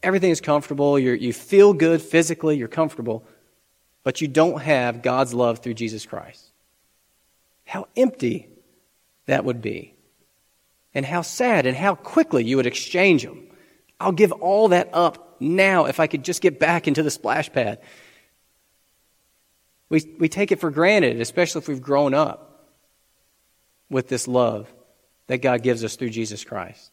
Everything 0.04 0.32
is 0.32 0.42
comfortable, 0.42 1.00
you 1.00 1.14
you 1.14 1.34
feel 1.34 1.74
good 1.74 2.02
physically, 2.02 2.58
you're 2.58 2.68
comfortable, 2.68 3.26
but 4.04 4.22
you 4.22 4.28
don't 4.28 4.62
have 4.62 5.02
God's 5.02 5.34
love 5.34 5.60
through 5.60 5.76
Jesus 5.76 6.06
Christ. 6.06 6.52
How 7.66 7.88
empty 7.96 8.50
that 9.26 9.46
would 9.46 9.62
be. 9.62 9.94
And 10.94 11.06
how 11.06 11.22
sad 11.22 11.66
and 11.66 11.76
how 11.76 11.96
quickly 11.96 12.44
you 12.44 12.58
would 12.58 12.68
exchange 12.68 13.24
them. 13.24 13.48
I'll 14.00 14.12
give 14.12 14.32
all 14.32 14.68
that 14.68 14.90
up 14.94 15.38
now 15.40 15.86
if 15.86 16.00
I 16.00 16.08
could 16.08 16.24
just 16.24 16.42
get 16.42 16.60
back 16.60 16.88
into 16.88 17.02
the 17.02 17.10
splash 17.10 17.52
pad. 17.52 17.80
We, 19.90 20.04
we 20.20 20.30
take 20.30 20.52
it 20.52 20.60
for 20.60 20.72
granted, 20.72 21.20
especially 21.22 21.60
if 21.60 21.68
we've 21.68 21.82
grown 21.82 22.14
up 22.14 22.68
with 23.90 24.08
this 24.08 24.28
love 24.28 24.72
that 25.28 25.42
God 25.42 25.64
gives 25.64 25.84
us 25.84 25.96
through 25.96 26.10
Jesus 26.10 26.44
Christ. 26.44 26.92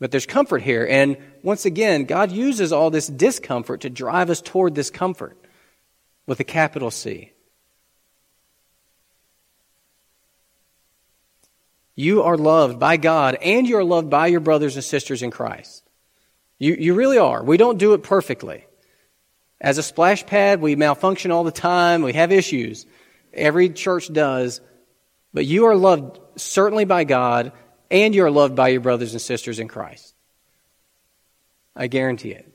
But 0.00 0.10
there's 0.10 0.26
comfort 0.26 0.62
here. 0.62 0.86
And 0.88 1.16
once 1.42 1.64
again, 1.64 2.04
God 2.04 2.30
uses 2.30 2.72
all 2.72 2.90
this 2.90 3.08
discomfort 3.08 3.80
to 3.80 3.90
drive 3.90 4.30
us 4.30 4.40
toward 4.40 4.74
this 4.74 4.90
comfort 4.90 5.36
with 6.26 6.38
a 6.40 6.44
capital 6.44 6.90
C. 6.90 7.32
You 11.96 12.22
are 12.22 12.36
loved 12.36 12.78
by 12.78 12.96
God 12.96 13.36
and 13.42 13.66
you 13.66 13.76
are 13.76 13.84
loved 13.84 14.08
by 14.08 14.28
your 14.28 14.38
brothers 14.38 14.76
and 14.76 14.84
sisters 14.84 15.22
in 15.22 15.32
Christ. 15.32 15.82
You, 16.58 16.74
you 16.74 16.94
really 16.94 17.18
are. 17.18 17.42
We 17.42 17.56
don't 17.56 17.78
do 17.78 17.94
it 17.94 18.04
perfectly. 18.04 18.66
As 19.60 19.78
a 19.78 19.82
splash 19.82 20.24
pad, 20.24 20.60
we 20.60 20.76
malfunction 20.76 21.32
all 21.32 21.42
the 21.42 21.50
time. 21.50 22.02
We 22.02 22.12
have 22.12 22.30
issues. 22.30 22.86
Every 23.34 23.70
church 23.70 24.12
does. 24.12 24.60
But 25.34 25.46
you 25.46 25.66
are 25.66 25.76
loved 25.76 26.20
certainly 26.36 26.84
by 26.84 27.02
God, 27.02 27.52
and 27.90 28.14
you 28.14 28.24
are 28.24 28.30
loved 28.30 28.54
by 28.54 28.68
your 28.68 28.80
brothers 28.80 29.12
and 29.12 29.20
sisters 29.20 29.58
in 29.58 29.68
Christ. 29.68 30.14
I 31.74 31.86
guarantee 31.86 32.32
it. 32.32 32.52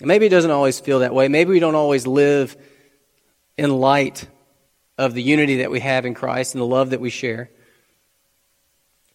And 0.00 0.08
maybe 0.08 0.26
it 0.26 0.30
doesn't 0.30 0.50
always 0.50 0.78
feel 0.80 0.98
that 1.00 1.14
way. 1.14 1.28
Maybe 1.28 1.50
we 1.50 1.60
don't 1.60 1.74
always 1.74 2.06
live 2.06 2.56
in 3.56 3.70
light 3.70 4.26
of 4.98 5.14
the 5.14 5.22
unity 5.22 5.58
that 5.58 5.70
we 5.70 5.80
have 5.80 6.04
in 6.04 6.14
Christ 6.14 6.54
and 6.54 6.60
the 6.60 6.66
love 6.66 6.90
that 6.90 7.00
we 7.00 7.10
share. 7.10 7.50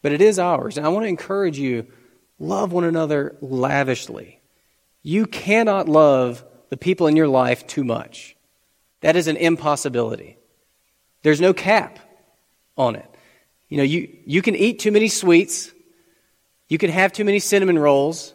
But 0.02 0.12
it 0.12 0.22
is 0.22 0.40
ours. 0.40 0.78
And 0.78 0.86
I 0.86 0.90
want 0.90 1.04
to 1.04 1.10
encourage 1.10 1.60
you 1.60 1.88
love 2.40 2.72
one 2.72 2.84
another 2.84 3.36
lavishly. 3.42 4.40
You 5.04 5.26
cannot 5.26 5.88
love 5.88 6.44
the 6.70 6.78
people 6.78 7.08
in 7.08 7.16
your 7.16 7.28
life 7.28 7.68
too 7.68 7.84
much. 7.84 8.36
That 9.02 9.16
is 9.16 9.28
an 9.28 9.38
impossibility. 9.38 10.38
There's 11.24 11.42
no 11.42 11.54
cap 11.54 12.00
on 12.78 12.96
it. 12.96 13.11
You 13.72 13.78
know, 13.78 13.84
you, 13.84 14.10
you 14.26 14.42
can 14.42 14.54
eat 14.54 14.80
too 14.80 14.92
many 14.92 15.08
sweets. 15.08 15.72
You 16.68 16.78
can 16.78 16.90
have 16.90 17.14
too 17.14 17.24
many 17.24 17.40
cinnamon 17.40 17.80
rolls. 17.80 18.34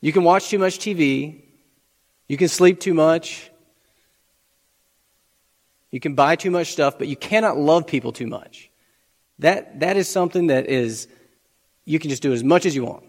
You 0.00 0.12
can 0.12 0.22
watch 0.22 0.48
too 0.48 0.58
much 0.60 0.78
TV. 0.78 1.42
You 2.28 2.36
can 2.36 2.46
sleep 2.46 2.78
too 2.78 2.94
much. 2.94 3.50
You 5.90 5.98
can 5.98 6.14
buy 6.14 6.36
too 6.36 6.52
much 6.52 6.70
stuff, 6.70 6.96
but 6.96 7.08
you 7.08 7.16
cannot 7.16 7.58
love 7.58 7.88
people 7.88 8.12
too 8.12 8.28
much. 8.28 8.70
That, 9.40 9.80
that 9.80 9.96
is 9.96 10.08
something 10.08 10.46
that 10.46 10.66
is, 10.66 11.08
you 11.84 11.98
can 11.98 12.08
just 12.08 12.22
do 12.22 12.32
as 12.32 12.44
much 12.44 12.66
as 12.66 12.76
you 12.76 12.84
want. 12.84 13.02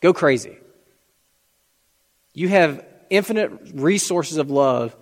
Go 0.00 0.12
crazy. 0.12 0.56
You 2.34 2.48
have 2.48 2.84
infinite 3.10 3.52
resources 3.74 4.38
of 4.38 4.50
love 4.50 4.96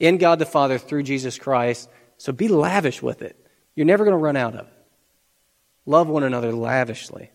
in 0.00 0.18
God 0.18 0.40
the 0.40 0.46
Father 0.46 0.76
through 0.76 1.04
Jesus 1.04 1.38
Christ, 1.38 1.88
so 2.18 2.32
be 2.32 2.48
lavish 2.48 3.00
with 3.00 3.22
it. 3.22 3.45
You're 3.76 3.86
never 3.86 4.04
going 4.04 4.12
to 4.12 4.18
run 4.18 4.36
out 4.36 4.56
of. 4.56 4.66
Love 5.84 6.08
one 6.08 6.24
another 6.24 6.52
lavishly. 6.52 7.30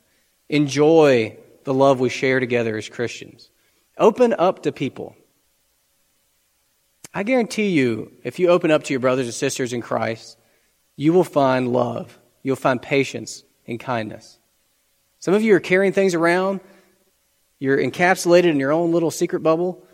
Enjoy 0.49 1.37
the 1.63 1.73
love 1.73 2.01
we 2.01 2.09
share 2.09 2.41
together 2.41 2.75
as 2.75 2.89
Christians. 2.89 3.49
Open 3.97 4.33
up 4.37 4.63
to 4.63 4.73
people. 4.73 5.15
I 7.13 7.23
guarantee 7.23 7.69
you, 7.69 8.11
if 8.23 8.39
you 8.39 8.49
open 8.49 8.71
up 8.71 8.83
to 8.83 8.93
your 8.93 8.99
brothers 8.99 9.27
and 9.27 9.33
sisters 9.33 9.71
in 9.71 9.81
Christ, 9.81 10.37
you 10.97 11.13
will 11.13 11.23
find 11.23 11.71
love. 11.71 12.19
You'll 12.43 12.57
find 12.57 12.81
patience 12.81 13.43
and 13.65 13.79
kindness. 13.79 14.37
Some 15.19 15.33
of 15.33 15.41
you 15.43 15.55
are 15.55 15.61
carrying 15.61 15.93
things 15.93 16.13
around 16.13 16.59
you're 17.61 17.77
encapsulated 17.77 18.45
in 18.45 18.59
your 18.59 18.71
own 18.71 18.91
little 18.91 19.11
secret 19.11 19.43
bubble. 19.43 19.85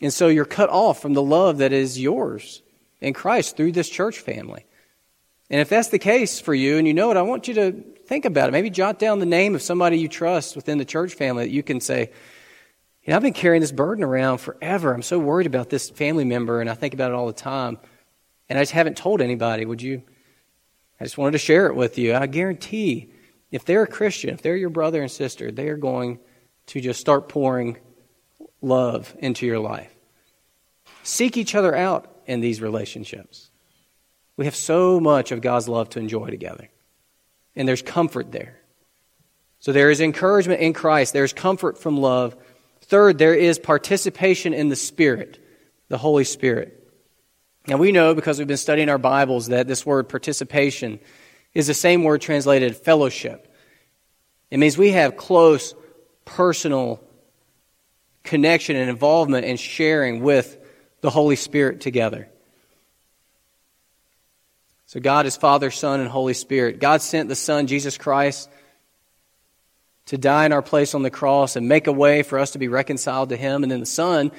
And 0.00 0.10
so 0.10 0.28
you're 0.28 0.46
cut 0.46 0.70
off 0.70 1.02
from 1.02 1.12
the 1.12 1.22
love 1.22 1.58
that 1.58 1.74
is 1.74 2.00
yours 2.00 2.62
in 3.02 3.12
Christ 3.12 3.54
through 3.54 3.72
this 3.72 3.90
church 3.90 4.18
family. 4.18 4.64
And 5.50 5.60
if 5.60 5.68
that's 5.68 5.88
the 5.88 5.98
case 5.98 6.40
for 6.40 6.54
you 6.54 6.78
and 6.78 6.86
you 6.86 6.94
know 6.94 7.10
it, 7.10 7.16
I 7.16 7.22
want 7.22 7.48
you 7.48 7.54
to 7.54 7.72
think 8.06 8.24
about 8.24 8.48
it. 8.48 8.52
Maybe 8.52 8.70
jot 8.70 8.98
down 8.98 9.18
the 9.18 9.26
name 9.26 9.54
of 9.54 9.62
somebody 9.62 9.98
you 9.98 10.08
trust 10.08 10.56
within 10.56 10.78
the 10.78 10.84
church 10.84 11.14
family 11.14 11.44
that 11.44 11.50
you 11.50 11.62
can 11.62 11.80
say, 11.80 12.10
you 13.02 13.10
know, 13.10 13.16
I've 13.16 13.22
been 13.22 13.34
carrying 13.34 13.60
this 13.60 13.72
burden 13.72 14.02
around 14.02 14.38
forever. 14.38 14.94
I'm 14.94 15.02
so 15.02 15.18
worried 15.18 15.46
about 15.46 15.68
this 15.68 15.90
family 15.90 16.24
member 16.24 16.60
and 16.60 16.70
I 16.70 16.74
think 16.74 16.94
about 16.94 17.10
it 17.10 17.14
all 17.14 17.26
the 17.26 17.34
time. 17.34 17.78
And 18.48 18.58
I 18.58 18.62
just 18.62 18.72
haven't 18.72 18.96
told 18.96 19.20
anybody. 19.20 19.64
Would 19.64 19.82
you? 19.82 20.02
I 21.00 21.04
just 21.04 21.18
wanted 21.18 21.32
to 21.32 21.38
share 21.38 21.66
it 21.66 21.74
with 21.74 21.98
you. 21.98 22.14
I 22.14 22.26
guarantee 22.26 23.10
if 23.50 23.64
they're 23.64 23.82
a 23.82 23.86
Christian, 23.88 24.30
if 24.30 24.42
they're 24.42 24.56
your 24.56 24.70
brother 24.70 25.02
and 25.02 25.10
sister, 25.10 25.50
they 25.50 25.68
are 25.68 25.76
going 25.76 26.18
to 26.66 26.80
just 26.80 27.00
start 27.00 27.28
pouring 27.28 27.78
love 28.62 29.14
into 29.18 29.44
your 29.46 29.58
life. 29.58 29.94
Seek 31.02 31.36
each 31.36 31.54
other 31.54 31.74
out 31.74 32.10
in 32.26 32.40
these 32.40 32.62
relationships. 32.62 33.50
We 34.36 34.46
have 34.46 34.56
so 34.56 35.00
much 35.00 35.32
of 35.32 35.40
God's 35.40 35.68
love 35.68 35.90
to 35.90 36.00
enjoy 36.00 36.28
together, 36.30 36.68
and 37.54 37.68
there's 37.68 37.82
comfort 37.82 38.32
there. 38.32 38.58
So 39.60 39.72
there 39.72 39.90
is 39.90 40.00
encouragement 40.00 40.60
in 40.60 40.72
Christ, 40.72 41.12
there's 41.12 41.32
comfort 41.32 41.78
from 41.78 41.96
love. 41.96 42.36
Third, 42.82 43.18
there 43.18 43.34
is 43.34 43.58
participation 43.58 44.52
in 44.52 44.68
the 44.68 44.76
Spirit, 44.76 45.38
the 45.88 45.98
Holy 45.98 46.24
Spirit. 46.24 46.80
Now 47.66 47.78
we 47.78 47.92
know 47.92 48.14
because 48.14 48.38
we've 48.38 48.46
been 48.46 48.56
studying 48.58 48.90
our 48.90 48.98
Bibles 48.98 49.46
that 49.46 49.66
this 49.66 49.86
word 49.86 50.08
participation 50.08 51.00
is 51.54 51.66
the 51.66 51.74
same 51.74 52.02
word 52.02 52.20
translated 52.20 52.76
fellowship. 52.76 53.50
It 54.50 54.58
means 54.58 54.76
we 54.76 54.90
have 54.90 55.16
close 55.16 55.74
personal 56.24 57.02
connection 58.22 58.76
and 58.76 58.90
involvement 58.90 59.46
and 59.46 59.58
sharing 59.58 60.22
with 60.22 60.58
the 61.00 61.10
Holy 61.10 61.36
Spirit 61.36 61.80
together. 61.80 62.28
So 64.94 65.00
God 65.00 65.26
is 65.26 65.36
Father, 65.36 65.72
Son, 65.72 65.98
and 65.98 66.08
Holy 66.08 66.34
Spirit. 66.34 66.78
God 66.78 67.02
sent 67.02 67.28
the 67.28 67.34
Son, 67.34 67.66
Jesus 67.66 67.98
Christ, 67.98 68.48
to 70.06 70.16
die 70.16 70.46
in 70.46 70.52
our 70.52 70.62
place 70.62 70.94
on 70.94 71.02
the 71.02 71.10
cross 71.10 71.56
and 71.56 71.68
make 71.68 71.88
a 71.88 71.92
way 71.92 72.22
for 72.22 72.38
us 72.38 72.52
to 72.52 72.60
be 72.60 72.68
reconciled 72.68 73.30
to 73.30 73.36
Him. 73.36 73.64
And 73.64 73.72
then 73.72 73.80
the 73.80 73.86
Son 73.86 74.30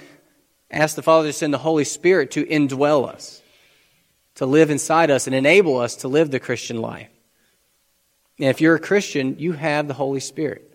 asked 0.72 0.96
the 0.96 1.02
Father 1.02 1.28
to 1.28 1.34
send 1.34 1.54
the 1.54 1.58
Holy 1.58 1.84
Spirit 1.84 2.32
to 2.32 2.46
indwell 2.46 3.06
us, 3.06 3.42
to 4.36 4.46
live 4.46 4.70
inside 4.70 5.12
us 5.12 5.28
and 5.28 5.36
enable 5.36 5.78
us 5.78 5.98
to 5.98 6.08
live 6.08 6.32
the 6.32 6.40
Christian 6.40 6.80
life. 6.80 7.10
And 8.40 8.48
if 8.48 8.62
you're 8.62 8.76
a 8.76 8.80
Christian, 8.80 9.38
you 9.38 9.52
have 9.52 9.90
the 9.90 9.94
Holy 9.94 10.22
Spirit, 10.22 10.72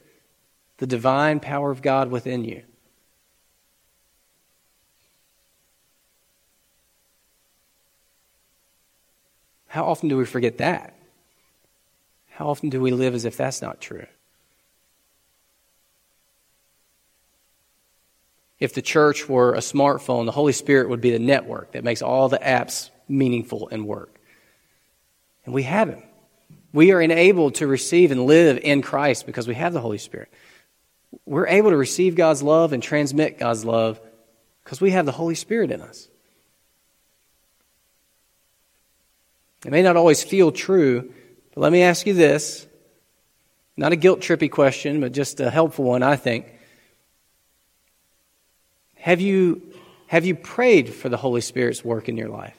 the 0.76 0.86
divine 0.86 1.40
power 1.40 1.70
of 1.70 1.80
God 1.80 2.10
within 2.10 2.44
you. 2.44 2.64
How 9.70 9.84
often 9.84 10.08
do 10.08 10.16
we 10.16 10.24
forget 10.24 10.58
that? 10.58 10.96
How 12.30 12.48
often 12.48 12.70
do 12.70 12.80
we 12.80 12.90
live 12.90 13.14
as 13.14 13.24
if 13.24 13.36
that's 13.36 13.62
not 13.62 13.80
true? 13.80 14.06
If 18.58 18.74
the 18.74 18.82
church 18.82 19.28
were 19.28 19.54
a 19.54 19.58
smartphone, 19.58 20.26
the 20.26 20.32
Holy 20.32 20.52
Spirit 20.52 20.88
would 20.88 21.00
be 21.00 21.12
the 21.12 21.20
network 21.20 21.70
that 21.70 21.84
makes 21.84 22.02
all 22.02 22.28
the 22.28 22.40
apps 22.40 22.90
meaningful 23.08 23.68
and 23.70 23.86
work. 23.86 24.12
And 25.44 25.54
we 25.54 25.62
have 25.62 25.88
Him. 25.88 26.02
We 26.72 26.90
are 26.90 27.00
enabled 27.00 27.54
to 27.56 27.68
receive 27.68 28.10
and 28.10 28.26
live 28.26 28.58
in 28.60 28.82
Christ 28.82 29.24
because 29.24 29.46
we 29.46 29.54
have 29.54 29.72
the 29.72 29.80
Holy 29.80 29.98
Spirit. 29.98 30.32
We're 31.26 31.46
able 31.46 31.70
to 31.70 31.76
receive 31.76 32.16
God's 32.16 32.42
love 32.42 32.72
and 32.72 32.82
transmit 32.82 33.38
God's 33.38 33.64
love 33.64 34.00
because 34.64 34.80
we 34.80 34.90
have 34.90 35.06
the 35.06 35.12
Holy 35.12 35.36
Spirit 35.36 35.70
in 35.70 35.80
us. 35.80 36.08
It 39.64 39.70
may 39.70 39.82
not 39.82 39.96
always 39.96 40.22
feel 40.22 40.52
true, 40.52 41.12
but 41.54 41.60
let 41.60 41.72
me 41.72 41.82
ask 41.82 42.06
you 42.06 42.14
this. 42.14 42.66
Not 43.76 43.92
a 43.92 43.96
guilt 43.96 44.20
trippy 44.20 44.50
question, 44.50 45.00
but 45.00 45.12
just 45.12 45.40
a 45.40 45.50
helpful 45.50 45.84
one, 45.84 46.02
I 46.02 46.16
think. 46.16 46.46
Have 48.96 49.20
you, 49.20 49.62
have 50.06 50.26
you 50.26 50.34
prayed 50.34 50.92
for 50.92 51.08
the 51.08 51.16
Holy 51.16 51.40
Spirit's 51.40 51.84
work 51.84 52.08
in 52.08 52.16
your 52.16 52.28
life? 52.28 52.56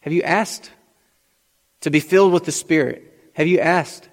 Have 0.00 0.12
you 0.12 0.22
asked 0.22 0.70
to 1.82 1.90
be 1.90 2.00
filled 2.00 2.32
with 2.32 2.44
the 2.44 2.52
Spirit? 2.52 3.30
Have 3.34 3.46
you 3.46 3.60
asked 3.60 4.08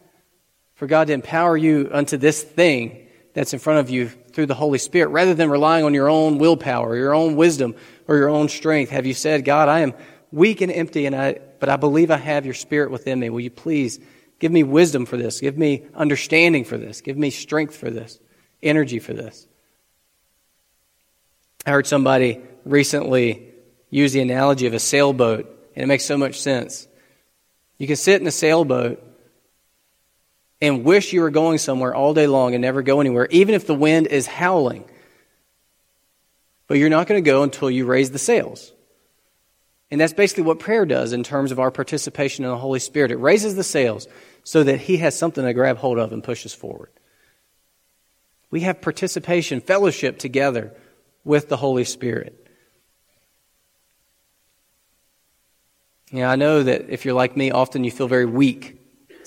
for 0.76 0.88
God 0.88 1.08
to 1.08 1.14
empower 1.14 1.56
you 1.58 1.90
unto 1.92 2.18
this 2.18 2.44
thing 2.44 3.08
that's 3.34 3.54
in 3.54 3.60
front 3.60 3.80
of 3.80 3.90
you 3.90 4.10
through 4.10 4.48
the 4.48 4.54
Holy 4.54 4.78
Spirit 4.78 5.10
rather 5.10 5.34
than 5.34 5.50
relying 5.50 5.86
on 5.86 5.94
your 5.94 6.10
own 6.10 6.38
willpower, 6.38 6.96
your 6.96 7.14
own 7.14 7.36
wisdom, 7.36 7.76
or 8.08 8.18
your 8.18 8.30
own 8.30 8.50
strength? 8.50 8.92
Have 8.92 9.06
you 9.06 9.14
said, 9.14 9.46
God, 9.46 9.70
I 9.70 9.80
am 9.80 9.94
weak 10.32 10.62
and 10.62 10.72
empty, 10.72 11.06
and 11.06 11.16
I, 11.16 11.40
but 11.60 11.70
I 11.70 11.76
believe 11.76 12.12
I 12.12 12.18
have 12.18 12.46
your 12.46 12.54
Spirit 12.54 12.92
within 12.92 13.20
me. 13.20 13.30
Will 13.30 13.42
you 13.42 13.50
please 13.50 14.00
give 14.40 14.52
me 14.52 14.64
wisdom 14.64 15.06
for 15.06 15.18
this? 15.18 15.42
Give 15.42 15.58
me 15.58 15.86
understanding 15.94 16.64
for 16.64 16.78
this. 16.78 17.02
Give 17.02 17.18
me 17.18 17.30
strength 17.30 17.76
for 17.76 17.90
this, 17.90 18.20
energy 18.64 19.00
for 19.00 19.14
this. 19.14 19.48
I 21.66 21.72
heard 21.72 21.88
somebody 21.88 22.42
recently 22.66 23.54
use 23.90 24.14
the 24.14 24.22
analogy 24.22 24.66
of 24.68 24.74
a 24.74 24.80
sailboat, 24.80 25.46
and 25.76 25.84
it 25.84 25.88
makes 25.88 26.06
so 26.06 26.18
much 26.18 26.40
sense. 26.40 26.88
You 27.78 27.88
can 27.88 27.96
sit 27.96 28.22
in 28.22 28.28
a 28.28 28.32
sailboat 28.32 29.04
and 30.62 30.84
wish 30.84 31.14
you 31.14 31.22
were 31.22 31.30
going 31.30 31.58
somewhere 31.58 31.96
all 31.96 32.14
day 32.14 32.28
long 32.28 32.54
and 32.54 32.62
never 32.62 32.82
go 32.82 33.02
anywhere, 33.02 33.28
even 33.32 33.56
if 33.56 33.66
the 33.66 33.76
wind 33.76 34.08
is 34.08 34.28
howling. 34.28 34.86
But 36.68 36.78
you're 36.78 36.90
not 36.90 37.08
going 37.08 37.24
to 37.24 37.30
go 37.30 37.44
until 37.44 37.72
you 37.72 37.86
raise 37.86 38.12
the 38.12 38.20
sails. 38.20 38.72
And 39.92 40.00
that's 40.00 40.14
basically 40.14 40.44
what 40.44 40.60
prayer 40.60 40.86
does 40.86 41.14
in 41.14 41.24
terms 41.24 41.52
of 41.52 41.60
our 41.60 41.72
participation 41.72 42.46
in 42.46 42.52
the 42.52 42.58
Holy 42.58 42.80
Spirit. 42.80 43.12
It 43.12 43.18
raises 43.18 43.56
the 43.56 43.64
sails 43.64 44.08
so 44.44 44.64
that 44.64 44.82
He 44.82 44.98
has 44.98 45.18
something 45.18 45.44
to 45.44 45.54
grab 45.54 45.78
hold 45.78 45.98
of 45.98 46.12
and 46.12 46.24
push 46.24 46.46
us 46.46 46.54
forward. 46.54 46.92
We 48.52 48.62
have 48.62 48.82
participation, 48.82 49.62
fellowship 49.62 50.20
together 50.20 50.76
with 51.24 51.50
the 51.50 51.58
Holy 51.58 51.84
Spirit. 51.84 52.48
Yeah, 56.12 56.32
I 56.32 56.36
know 56.36 56.64
that 56.64 56.90
if 56.90 57.06
you're 57.06 57.14
like 57.14 57.38
me, 57.38 57.52
often 57.52 57.84
you 57.84 57.92
feel 57.92 58.08
very 58.08 58.26
weak 58.26 58.80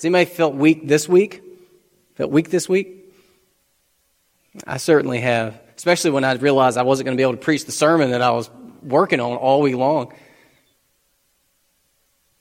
has 0.02 0.06
anybody 0.06 0.24
felt 0.24 0.56
weak 0.56 0.88
this 0.88 1.08
week? 1.08 1.42
Felt 2.16 2.32
weak 2.32 2.50
this 2.50 2.68
week? 2.68 3.14
I 4.66 4.78
certainly 4.78 5.20
have, 5.20 5.60
especially 5.76 6.10
when 6.10 6.24
I 6.24 6.32
realized 6.34 6.76
I 6.76 6.82
wasn't 6.82 7.04
going 7.04 7.16
to 7.16 7.20
be 7.20 7.22
able 7.22 7.34
to 7.34 7.38
preach 7.38 7.66
the 7.66 7.72
sermon 7.72 8.10
that 8.10 8.20
I 8.20 8.32
was 8.32 8.50
working 8.82 9.20
on 9.20 9.36
all 9.36 9.62
week 9.62 9.76
long. 9.76 10.12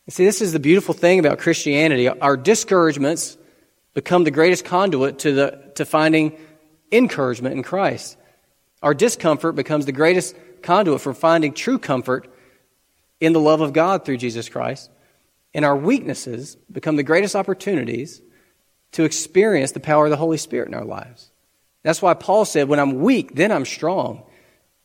See, 0.09 0.25
this 0.25 0.41
is 0.41 0.53
the 0.53 0.59
beautiful 0.59 0.93
thing 0.93 1.19
about 1.19 1.39
Christianity. 1.39 2.09
Our 2.09 2.37
discouragements 2.37 3.37
become 3.93 4.23
the 4.23 4.31
greatest 4.31 4.65
conduit 4.65 5.19
to, 5.19 5.31
the, 5.31 5.71
to 5.75 5.85
finding 5.85 6.37
encouragement 6.91 7.55
in 7.55 7.63
Christ. 7.63 8.17
Our 8.81 8.93
discomfort 8.93 9.55
becomes 9.55 9.85
the 9.85 9.91
greatest 9.91 10.35
conduit 10.63 11.01
for 11.01 11.13
finding 11.13 11.53
true 11.53 11.77
comfort 11.79 12.33
in 13.19 13.33
the 13.33 13.39
love 13.39 13.61
of 13.61 13.73
God 13.73 14.05
through 14.05 14.17
Jesus 14.17 14.49
Christ 14.49 14.89
and 15.53 15.65
our 15.65 15.75
weaknesses 15.75 16.55
become 16.71 16.95
the 16.95 17.03
greatest 17.03 17.35
opportunities 17.35 18.21
to 18.93 19.03
experience 19.03 19.71
the 19.71 19.79
power 19.79 20.05
of 20.05 20.11
the 20.11 20.17
Holy 20.17 20.37
Spirit 20.37 20.67
in 20.67 20.73
our 20.73 20.85
lives. 20.85 21.31
That's 21.83 22.01
why 22.01 22.13
Paul 22.13 22.45
said, 22.45 22.67
When 22.67 22.79
I'm 22.79 22.99
weak, 22.99 23.35
then 23.35 23.51
I'm 23.51 23.65
strong. 23.65 24.23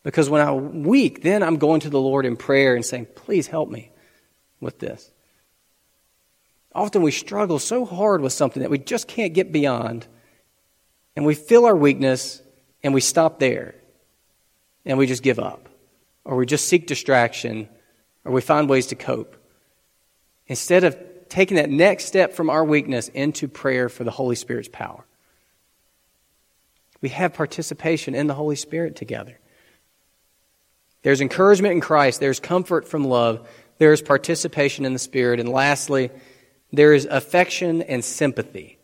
Because 0.03 0.31
when 0.31 0.41
I'm 0.41 0.85
weak, 0.85 1.23
then 1.23 1.43
I'm 1.43 1.57
going 1.57 1.81
to 1.81 1.91
the 1.91 2.01
Lord 2.01 2.27
in 2.27 2.37
prayer 2.37 2.75
and 2.75 2.85
saying, 2.85 3.09
Please 3.15 3.47
help 3.47 3.69
me 3.69 3.91
with 4.61 4.79
this. 4.79 5.11
Often 6.75 7.03
we 7.03 7.11
struggle 7.11 7.59
so 7.59 7.85
hard 7.85 8.21
with 8.21 8.33
something 8.33 8.63
that 8.63 8.71
we 8.71 8.79
just 8.79 9.09
can't 9.09 9.33
get 9.33 9.53
beyond, 9.53 10.07
and 11.15 11.25
we 11.25 11.35
feel 11.35 11.65
our 11.65 11.77
weakness 11.77 12.43
and 12.83 12.93
we 12.93 13.01
stop 13.01 13.39
there 13.39 13.75
and 14.85 14.99
we 14.99 15.07
just 15.07 15.23
give 15.23 15.39
up, 15.39 15.69
or 16.25 16.37
we 16.37 16.47
just 16.47 16.69
seek 16.69 16.87
distraction, 16.87 17.69
or 18.25 18.33
we 18.33 18.41
find 18.41 18.69
ways 18.69 18.87
to 18.89 18.95
cope. 18.95 19.37
Instead 20.47 20.85
of 20.85 20.97
taking 21.29 21.57
that 21.57 21.71
next 21.71 22.07
step 22.07 22.35
from 22.35 22.51
our 22.51 22.65
weakness 22.65 23.09
into 23.09 23.49
prayer 23.49 23.89
for 23.89 24.05
the 24.05 24.11
Holy 24.11 24.37
Spirit's 24.37 24.69
power. 24.73 25.05
We 27.01 27.09
have 27.11 27.35
participation 27.35 28.15
in 28.15 28.27
the 28.27 28.35
Holy 28.35 28.57
Spirit 28.57 28.97
together. 28.97 29.39
There's 31.03 31.21
encouragement 31.21 31.73
in 31.73 31.81
Christ, 31.81 32.21
there's 32.21 32.41
comfort 32.41 32.89
from 32.89 33.05
love, 33.05 33.49
there's 33.79 34.03
participation 34.03 34.85
in 34.85 34.93
the 34.93 34.99
Spirit, 34.99 35.41
and 35.41 35.49
lastly, 35.49 36.11
there 36.73 36.93
is 36.93 37.07
affection 37.07 37.83
and 37.83 38.05
sympathy. 38.05 38.79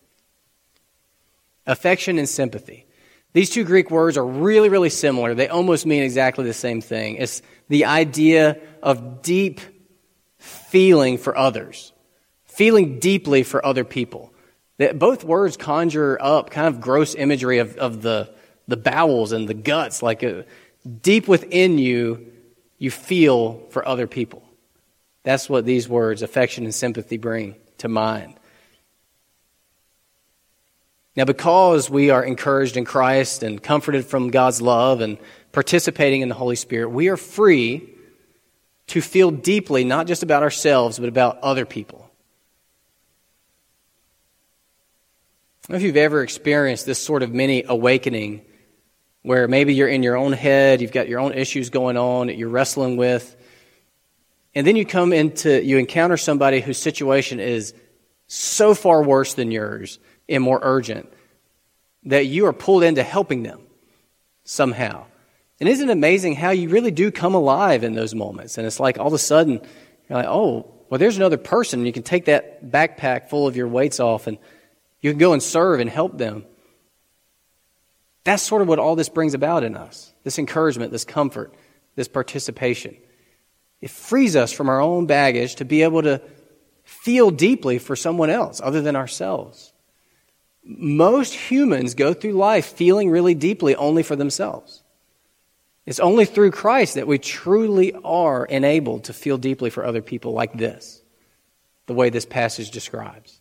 Affection 1.66 2.18
and 2.18 2.28
sympathy. 2.28 2.86
These 3.32 3.50
two 3.50 3.64
Greek 3.64 3.90
words 3.90 4.18
are 4.18 4.26
really, 4.26 4.68
really 4.68 4.90
similar. 4.90 5.34
They 5.34 5.48
almost 5.48 5.86
mean 5.86 6.02
exactly 6.02 6.44
the 6.44 6.52
same 6.52 6.80
thing. 6.80 7.16
It's 7.16 7.40
the 7.68 7.86
idea 7.86 8.58
of 8.82 9.22
deep 9.22 9.60
feeling 10.36 11.16
for 11.16 11.36
others, 11.36 11.92
feeling 12.44 12.98
deeply 12.98 13.42
for 13.42 13.64
other 13.64 13.84
people. 13.84 14.34
Both 14.94 15.24
words 15.24 15.56
conjure 15.56 16.18
up 16.20 16.50
kind 16.50 16.66
of 16.66 16.80
gross 16.80 17.14
imagery 17.14 17.58
of, 17.58 17.76
of 17.76 18.02
the, 18.02 18.34
the 18.68 18.76
bowels 18.76 19.32
and 19.32 19.48
the 19.48 19.54
guts, 19.54 20.02
like 20.02 20.22
a, 20.22 20.40
uh, 20.40 20.42
deep 21.00 21.28
within 21.28 21.78
you, 21.78 22.32
you 22.78 22.90
feel 22.90 23.62
for 23.70 23.86
other 23.86 24.08
people. 24.08 24.42
That's 25.24 25.48
what 25.48 25.64
these 25.64 25.88
words, 25.88 26.22
affection 26.22 26.64
and 26.64 26.74
sympathy, 26.74 27.16
bring 27.16 27.56
to 27.78 27.88
mind. 27.88 28.34
Now, 31.14 31.24
because 31.24 31.90
we 31.90 32.10
are 32.10 32.24
encouraged 32.24 32.76
in 32.76 32.84
Christ 32.84 33.42
and 33.42 33.62
comforted 33.62 34.06
from 34.06 34.30
God's 34.30 34.62
love 34.62 35.00
and 35.00 35.18
participating 35.52 36.22
in 36.22 36.28
the 36.28 36.34
Holy 36.34 36.56
Spirit, 36.56 36.88
we 36.88 37.08
are 37.08 37.18
free 37.18 37.88
to 38.88 39.00
feel 39.00 39.30
deeply, 39.30 39.84
not 39.84 40.06
just 40.06 40.22
about 40.22 40.42
ourselves, 40.42 40.98
but 40.98 41.08
about 41.08 41.38
other 41.40 41.66
people. 41.66 42.10
I 45.64 45.68
don't 45.68 45.74
know 45.74 45.76
if 45.76 45.82
you've 45.82 45.96
ever 45.96 46.22
experienced 46.22 46.86
this 46.86 46.98
sort 46.98 47.22
of 47.22 47.32
mini 47.32 47.62
awakening 47.66 48.42
where 49.22 49.46
maybe 49.46 49.74
you're 49.74 49.88
in 49.88 50.02
your 50.02 50.16
own 50.16 50.32
head, 50.32 50.80
you've 50.80 50.92
got 50.92 51.08
your 51.08 51.20
own 51.20 51.34
issues 51.34 51.70
going 51.70 51.96
on 51.96 52.26
that 52.26 52.36
you're 52.36 52.48
wrestling 52.48 52.96
with, 52.96 53.36
and 54.54 54.66
then 54.66 54.76
you 54.76 54.84
come 54.84 55.12
into, 55.12 55.62
you 55.62 55.78
encounter 55.78 56.16
somebody 56.16 56.60
whose 56.60 56.78
situation 56.78 57.40
is 57.40 57.74
so 58.26 58.74
far 58.74 59.02
worse 59.02 59.34
than 59.34 59.50
yours 59.50 59.98
and 60.28 60.42
more 60.42 60.60
urgent 60.62 61.12
that 62.04 62.26
you 62.26 62.46
are 62.46 62.52
pulled 62.52 62.82
into 62.82 63.02
helping 63.02 63.42
them 63.42 63.60
somehow. 64.44 65.04
And 65.60 65.68
isn't 65.68 65.88
it 65.88 65.92
amazing 65.92 66.34
how 66.34 66.50
you 66.50 66.68
really 66.68 66.90
do 66.90 67.10
come 67.10 67.34
alive 67.34 67.84
in 67.84 67.94
those 67.94 68.14
moments? 68.14 68.58
And 68.58 68.66
it's 68.66 68.80
like 68.80 68.98
all 68.98 69.06
of 69.06 69.12
a 69.12 69.18
sudden, 69.18 69.60
you're 70.08 70.18
like, 70.18 70.26
oh, 70.26 70.66
well, 70.90 70.98
there's 70.98 71.16
another 71.16 71.36
person. 71.36 71.86
You 71.86 71.92
can 71.92 72.02
take 72.02 72.26
that 72.26 72.64
backpack 72.64 73.28
full 73.30 73.46
of 73.46 73.56
your 73.56 73.68
weights 73.68 74.00
off 74.00 74.26
and 74.26 74.38
you 75.00 75.10
can 75.10 75.18
go 75.18 75.32
and 75.32 75.42
serve 75.42 75.80
and 75.80 75.88
help 75.88 76.18
them. 76.18 76.44
That's 78.24 78.42
sort 78.42 78.62
of 78.62 78.68
what 78.68 78.78
all 78.78 78.96
this 78.96 79.08
brings 79.08 79.34
about 79.34 79.64
in 79.64 79.76
us 79.76 80.12
this 80.24 80.38
encouragement, 80.38 80.92
this 80.92 81.04
comfort, 81.04 81.52
this 81.96 82.08
participation. 82.08 82.96
It 83.82 83.90
frees 83.90 84.36
us 84.36 84.52
from 84.52 84.70
our 84.70 84.80
own 84.80 85.06
baggage 85.06 85.56
to 85.56 85.66
be 85.66 85.82
able 85.82 86.02
to 86.04 86.22
feel 86.84 87.30
deeply 87.30 87.78
for 87.78 87.96
someone 87.96 88.30
else 88.30 88.60
other 88.62 88.80
than 88.80 88.96
ourselves. 88.96 89.72
Most 90.64 91.34
humans 91.34 91.94
go 91.94 92.14
through 92.14 92.34
life 92.34 92.66
feeling 92.66 93.10
really 93.10 93.34
deeply 93.34 93.74
only 93.74 94.04
for 94.04 94.14
themselves. 94.14 94.84
It's 95.84 95.98
only 95.98 96.24
through 96.26 96.52
Christ 96.52 96.94
that 96.94 97.08
we 97.08 97.18
truly 97.18 97.92
are 98.04 98.44
enabled 98.44 99.04
to 99.04 99.12
feel 99.12 99.36
deeply 99.36 99.68
for 99.68 99.84
other 99.84 100.00
people 100.00 100.32
like 100.32 100.52
this, 100.52 101.02
the 101.86 101.94
way 101.94 102.08
this 102.08 102.24
passage 102.24 102.70
describes. 102.70 103.40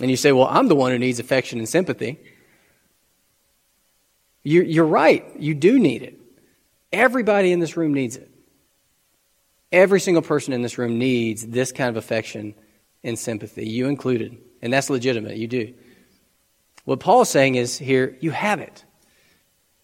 And 0.00 0.08
you 0.08 0.16
say, 0.16 0.30
well, 0.30 0.46
I'm 0.48 0.68
the 0.68 0.76
one 0.76 0.92
who 0.92 0.98
needs 0.98 1.18
affection 1.18 1.58
and 1.58 1.68
sympathy. 1.68 2.20
You're 4.44 4.86
right. 4.86 5.26
You 5.36 5.54
do 5.54 5.80
need 5.80 6.02
it. 6.02 6.19
Everybody 6.92 7.52
in 7.52 7.60
this 7.60 7.76
room 7.76 7.94
needs 7.94 8.16
it. 8.16 8.30
Every 9.72 10.00
single 10.00 10.22
person 10.22 10.52
in 10.52 10.62
this 10.62 10.78
room 10.78 10.98
needs 10.98 11.46
this 11.46 11.70
kind 11.70 11.88
of 11.88 11.96
affection 11.96 12.54
and 13.04 13.18
sympathy, 13.18 13.68
you 13.68 13.86
included. 13.86 14.36
And 14.60 14.72
that's 14.72 14.90
legitimate. 14.90 15.36
You 15.36 15.46
do. 15.46 15.74
What 16.84 17.00
Paul's 17.00 17.30
saying 17.30 17.54
is 17.54 17.78
here, 17.78 18.16
you 18.20 18.30
have 18.30 18.60
it. 18.60 18.84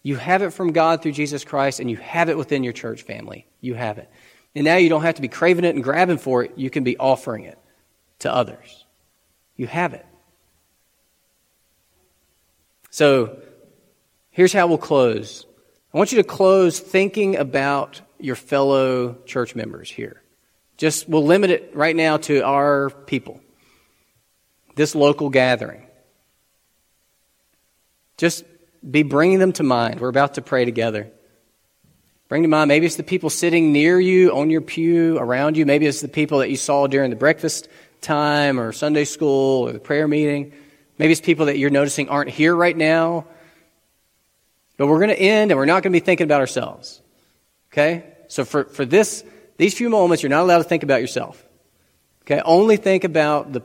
You 0.02 0.16
have 0.16 0.42
it 0.42 0.50
from 0.50 0.72
God 0.72 1.02
through 1.02 1.12
Jesus 1.12 1.44
Christ, 1.44 1.80
and 1.80 1.90
you 1.90 1.96
have 1.96 2.28
it 2.28 2.36
within 2.36 2.62
your 2.62 2.72
church 2.72 3.02
family. 3.02 3.46
You 3.60 3.74
have 3.74 3.98
it. 3.98 4.10
And 4.54 4.64
now 4.64 4.76
you 4.76 4.88
don't 4.88 5.02
have 5.02 5.16
to 5.16 5.22
be 5.22 5.28
craving 5.28 5.64
it 5.64 5.74
and 5.74 5.84
grabbing 5.84 6.18
for 6.18 6.42
it. 6.42 6.52
You 6.56 6.70
can 6.70 6.84
be 6.84 6.96
offering 6.96 7.44
it 7.44 7.58
to 8.20 8.32
others. 8.32 8.84
You 9.56 9.66
have 9.66 9.94
it. 9.94 10.06
So 12.90 13.38
here's 14.30 14.52
how 14.52 14.66
we'll 14.66 14.78
close. 14.78 15.45
I 15.96 15.98
want 15.98 16.12
you 16.12 16.18
to 16.18 16.28
close 16.28 16.78
thinking 16.78 17.36
about 17.36 18.02
your 18.20 18.36
fellow 18.36 19.16
church 19.24 19.54
members 19.54 19.90
here. 19.90 20.20
Just, 20.76 21.08
we'll 21.08 21.24
limit 21.24 21.48
it 21.48 21.70
right 21.72 21.96
now 21.96 22.18
to 22.18 22.44
our 22.44 22.90
people, 22.90 23.40
this 24.74 24.94
local 24.94 25.30
gathering. 25.30 25.86
Just 28.18 28.44
be 28.86 29.04
bringing 29.04 29.38
them 29.38 29.52
to 29.52 29.62
mind. 29.62 30.00
We're 30.00 30.10
about 30.10 30.34
to 30.34 30.42
pray 30.42 30.66
together. 30.66 31.10
Bring 32.28 32.42
to 32.42 32.48
mind, 32.48 32.68
maybe 32.68 32.84
it's 32.84 32.96
the 32.96 33.02
people 33.02 33.30
sitting 33.30 33.72
near 33.72 33.98
you, 33.98 34.36
on 34.36 34.50
your 34.50 34.60
pew, 34.60 35.16
around 35.16 35.56
you. 35.56 35.64
Maybe 35.64 35.86
it's 35.86 36.02
the 36.02 36.08
people 36.08 36.40
that 36.40 36.50
you 36.50 36.56
saw 36.56 36.88
during 36.88 37.08
the 37.08 37.16
breakfast 37.16 37.70
time 38.02 38.60
or 38.60 38.72
Sunday 38.72 39.06
school 39.06 39.66
or 39.66 39.72
the 39.72 39.78
prayer 39.78 40.06
meeting. 40.06 40.52
Maybe 40.98 41.12
it's 41.12 41.22
people 41.22 41.46
that 41.46 41.56
you're 41.56 41.70
noticing 41.70 42.10
aren't 42.10 42.28
here 42.28 42.54
right 42.54 42.76
now. 42.76 43.24
But 44.76 44.88
we're 44.88 44.98
going 44.98 45.10
to 45.10 45.18
end 45.18 45.50
and 45.50 45.58
we're 45.58 45.64
not 45.64 45.82
going 45.82 45.92
to 45.92 45.98
be 45.98 46.04
thinking 46.04 46.24
about 46.24 46.40
ourselves. 46.40 47.00
Okay? 47.72 48.04
So 48.28 48.44
for, 48.44 48.64
for 48.64 48.84
this, 48.84 49.24
these 49.56 49.74
few 49.74 49.88
moments, 49.88 50.22
you're 50.22 50.30
not 50.30 50.42
allowed 50.42 50.58
to 50.58 50.64
think 50.64 50.82
about 50.82 51.00
yourself. 51.00 51.42
Okay? 52.22 52.40
Only 52.44 52.76
think 52.76 53.04
about 53.04 53.52
the, 53.52 53.62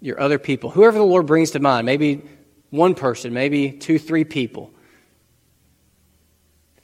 your 0.00 0.20
other 0.20 0.38
people. 0.38 0.70
Whoever 0.70 0.98
the 0.98 1.04
Lord 1.04 1.26
brings 1.26 1.52
to 1.52 1.60
mind. 1.60 1.86
Maybe 1.86 2.22
one 2.70 2.94
person, 2.94 3.32
maybe 3.32 3.72
two, 3.72 3.98
three 3.98 4.24
people. 4.24 4.72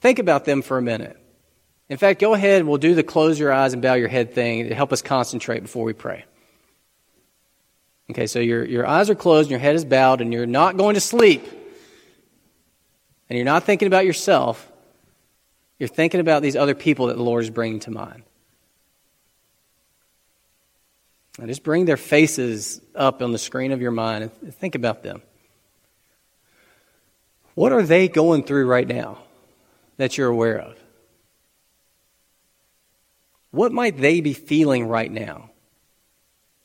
Think 0.01 0.19
about 0.19 0.45
them 0.45 0.63
for 0.63 0.79
a 0.79 0.83
minute. 0.83 1.17
In 1.89 1.97
fact, 1.97 2.21
go 2.21 2.35
ahead 2.35 2.61
and 2.61 2.69
we'll 2.69 2.79
do 2.79 2.95
the 2.95 3.03
close 3.03 3.39
your 3.39 3.53
eyes 3.53 3.73
and 3.73 3.83
bow 3.83 3.95
your 3.95 4.09
head 4.09 4.35
thing 4.35 4.69
to 4.69 4.75
help 4.75 4.93
us 4.93 5.03
concentrate 5.03 5.61
before 5.61 5.85
we 5.85 5.95
pray. 5.95 6.25
Okay, 8.11 8.27
so 8.27 8.39
your, 8.39 8.65
your 8.65 8.87
eyes 8.87 9.11
are 9.11 9.15
closed 9.15 9.47
and 9.47 9.51
your 9.51 9.61
head 9.61 9.75
is 9.75 9.85
bowed 9.85 10.21
and 10.21 10.33
you're 10.33 10.47
not 10.47 10.77
going 10.77 10.95
to 10.95 11.01
sleep. 11.01 11.47
And 13.29 13.37
you're 13.37 13.45
not 13.45 13.65
thinking 13.65 13.89
about 13.89 14.07
yourself. 14.07 14.71
You're 15.79 15.89
thinking 15.89 16.21
about 16.21 16.43
these 16.43 16.57
other 16.57 16.75
people 16.75 17.07
that 17.07 17.17
the 17.17 17.23
Lord 17.23 17.45
is 17.45 17.51
bringing 17.51 17.81
to 17.81 17.91
mind. 17.91 18.23
And 21.39 21.49
just 21.49 21.63
bring 21.63 21.85
their 21.85 21.97
faces 21.97 22.81
up 22.95 23.23
on 23.23 23.31
the 23.33 23.39
screen 23.39 23.71
of 23.71 23.81
your 23.81 23.93
mind 23.93 24.31
and 24.43 24.55
think 24.55 24.75
about 24.75 25.03
them. 25.03 25.23
What 27.55 27.73
are 27.73 27.83
they 27.83 28.09
going 28.09 28.45
through 28.45 28.67
right 28.67 28.87
now 28.87 29.19
that 29.97 30.17
you're 30.17 30.29
aware 30.29 30.59
of? 30.59 30.77
What 33.51 33.73
might 33.73 33.97
they 33.97 34.21
be 34.21 34.35
feeling 34.35 34.87
right 34.87 35.11
now 35.11 35.51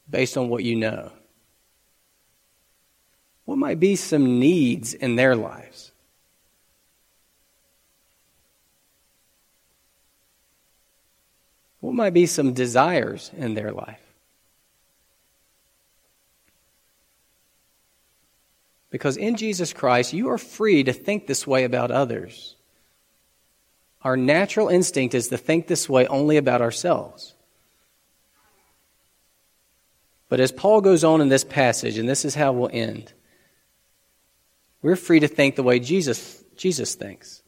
based 0.09 0.37
on 0.37 0.49
what 0.49 0.63
you 0.63 0.75
know? 0.75 1.11
What 3.45 3.57
might 3.57 3.79
be 3.79 3.95
some 3.95 4.39
needs 4.39 4.93
in 4.93 5.15
their 5.15 5.35
lives? 5.35 5.92
What 11.83 11.95
might 11.95 12.13
be 12.13 12.27
some 12.27 12.53
desires 12.53 13.29
in 13.35 13.55
their 13.55 13.73
life? 13.73 13.99
Because 18.89 19.17
in 19.17 19.35
Jesus 19.35 19.73
Christ, 19.73 20.13
you 20.13 20.29
are 20.29 20.37
free 20.37 20.85
to 20.85 20.93
think 20.93 21.27
this 21.27 21.45
way 21.45 21.65
about 21.65 21.91
others. 21.91 22.55
Our 24.01 24.15
natural 24.15 24.69
instinct 24.69 25.13
is 25.13 25.27
to 25.27 25.37
think 25.37 25.67
this 25.67 25.89
way 25.89 26.07
only 26.07 26.37
about 26.37 26.61
ourselves. 26.61 27.35
But 30.29 30.39
as 30.39 30.53
Paul 30.53 30.79
goes 30.79 31.03
on 31.03 31.19
in 31.19 31.27
this 31.27 31.43
passage, 31.43 31.97
and 31.97 32.07
this 32.07 32.23
is 32.23 32.33
how 32.33 32.53
we'll 32.53 32.69
end, 32.71 33.11
we're 34.81 34.95
free 34.95 35.19
to 35.19 35.27
think 35.27 35.57
the 35.57 35.63
way 35.63 35.81
Jesus, 35.81 36.41
Jesus 36.55 36.95
thinks. 36.95 37.42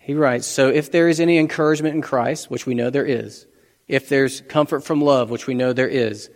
He 0.00 0.14
writes 0.14 0.46
So 0.46 0.68
if 0.68 0.90
there 0.90 1.08
is 1.08 1.20
any 1.20 1.38
encouragement 1.38 1.94
in 1.94 2.02
Christ, 2.02 2.50
which 2.50 2.66
we 2.66 2.74
know 2.74 2.90
there 2.90 3.06
is, 3.06 3.46
if 3.86 4.08
there's 4.08 4.40
comfort 4.40 4.80
from 4.80 5.00
love, 5.00 5.30
which 5.30 5.46
we 5.46 5.54
know 5.54 5.72
there 5.72 5.88
is, 5.88 6.30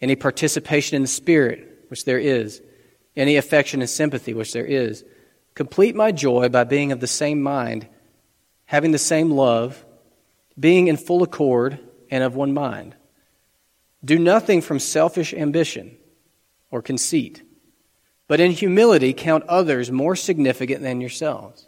any 0.00 0.14
participation 0.14 0.96
in 0.96 1.02
the 1.02 1.08
Spirit, 1.08 1.86
which 1.88 2.04
there 2.04 2.18
is, 2.18 2.62
any 3.16 3.36
affection 3.36 3.80
and 3.80 3.90
sympathy, 3.90 4.34
which 4.34 4.52
there 4.52 4.66
is. 4.66 5.04
Complete 5.54 5.96
my 5.96 6.12
joy 6.12 6.48
by 6.50 6.64
being 6.64 6.92
of 6.92 7.00
the 7.00 7.06
same 7.06 7.42
mind, 7.42 7.88
having 8.66 8.92
the 8.92 8.98
same 8.98 9.30
love, 9.30 9.84
being 10.58 10.88
in 10.88 10.98
full 10.98 11.22
accord 11.22 11.78
and 12.10 12.22
of 12.22 12.36
one 12.36 12.52
mind. 12.52 12.94
Do 14.04 14.18
nothing 14.18 14.60
from 14.60 14.78
selfish 14.78 15.32
ambition 15.32 15.96
or 16.70 16.82
conceit, 16.82 17.42
but 18.28 18.38
in 18.38 18.50
humility 18.50 19.14
count 19.14 19.44
others 19.44 19.90
more 19.90 20.14
significant 20.14 20.82
than 20.82 21.00
yourselves. 21.00 21.65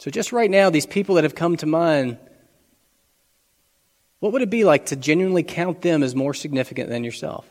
So, 0.00 0.10
just 0.10 0.32
right 0.32 0.50
now, 0.50 0.70
these 0.70 0.86
people 0.86 1.16
that 1.16 1.24
have 1.24 1.34
come 1.34 1.58
to 1.58 1.66
mind 1.66 2.16
what 4.20 4.32
would 4.32 4.42
it 4.42 4.50
be 4.50 4.64
like 4.64 4.86
to 4.86 4.96
genuinely 4.96 5.42
count 5.42 5.80
them 5.80 6.02
as 6.02 6.14
more 6.14 6.34
significant 6.34 6.90
than 6.90 7.04
yourself? 7.04 7.46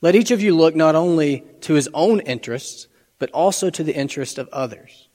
Let 0.00 0.14
each 0.14 0.30
of 0.30 0.40
you 0.40 0.56
look 0.56 0.74
not 0.74 0.94
only 0.94 1.44
to 1.62 1.74
his 1.74 1.88
own 1.92 2.20
interests, 2.20 2.88
but 3.18 3.30
also 3.32 3.68
to 3.68 3.84
the 3.84 3.94
interest 3.94 4.38
of 4.38 4.48
others. 4.48 5.08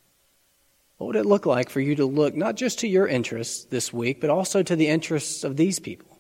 What 0.98 1.08
would 1.08 1.16
it 1.16 1.26
look 1.26 1.48
like 1.48 1.70
for 1.70 1.80
you 1.80 1.96
to 1.96 2.06
look 2.06 2.36
not 2.36 2.56
just 2.56 2.80
to 2.80 2.88
your 2.88 3.08
interests 3.08 3.66
this 3.66 3.92
week, 3.92 4.22
but 4.22 4.30
also 4.30 4.62
to 4.62 4.76
the 4.76 4.88
interests 4.88 5.44
of 5.44 5.58
these 5.58 5.80
people? 5.80 6.20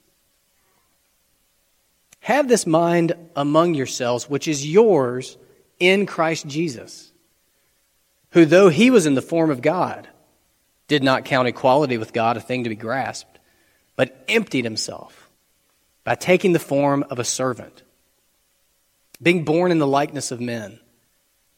Have 2.21 2.47
this 2.47 2.65
mind 2.65 3.13
among 3.35 3.75
yourselves, 3.75 4.29
which 4.29 4.47
is 4.47 4.67
yours 4.67 5.37
in 5.79 6.07
Christ 6.07 6.47
Jesus, 6.47 7.10
who, 8.31 8.45
though 8.45 8.69
he 8.69 8.89
was 8.89 9.05
in 9.05 9.15
the 9.15 9.21
form 9.21 9.49
of 9.49 9.61
God, 9.61 10.07
did 10.87 11.03
not 11.03 11.25
count 11.25 11.47
equality 11.47 11.97
with 11.97 12.13
God 12.13 12.37
a 12.37 12.41
thing 12.41 12.63
to 12.63 12.69
be 12.69 12.75
grasped, 12.75 13.39
but 13.95 14.23
emptied 14.27 14.65
himself 14.65 15.29
by 16.03 16.15
taking 16.15 16.53
the 16.53 16.59
form 16.59 17.05
of 17.09 17.19
a 17.19 17.23
servant, 17.23 17.83
being 19.21 19.45
born 19.45 19.71
in 19.71 19.79
the 19.79 19.87
likeness 19.87 20.31
of 20.31 20.41
men. 20.41 20.79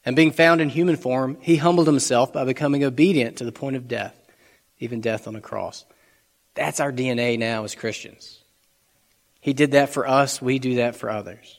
And 0.05 0.17
being 0.17 0.31
found 0.31 0.59
in 0.59 0.67
human 0.67 0.97
form, 0.97 1.37
he 1.39 1.55
humbled 1.55 1.87
himself 1.87 2.33
by 2.33 2.43
becoming 2.43 2.83
obedient 2.83 3.37
to 3.37 3.45
the 3.45 3.53
point 3.53 3.77
of 3.77 3.87
death, 3.87 4.19
even 4.79 4.99
death 4.99 5.29
on 5.29 5.35
a 5.37 5.41
cross. 5.41 5.85
That's 6.55 6.81
our 6.81 6.91
DNA 6.91 7.39
now 7.39 7.63
as 7.63 7.73
Christians. 7.73 8.39
He 9.39 9.53
did 9.53 9.71
that 9.71 9.89
for 9.89 10.07
us, 10.07 10.41
we 10.41 10.59
do 10.59 10.75
that 10.75 10.95
for 10.95 11.09
others. 11.09 11.57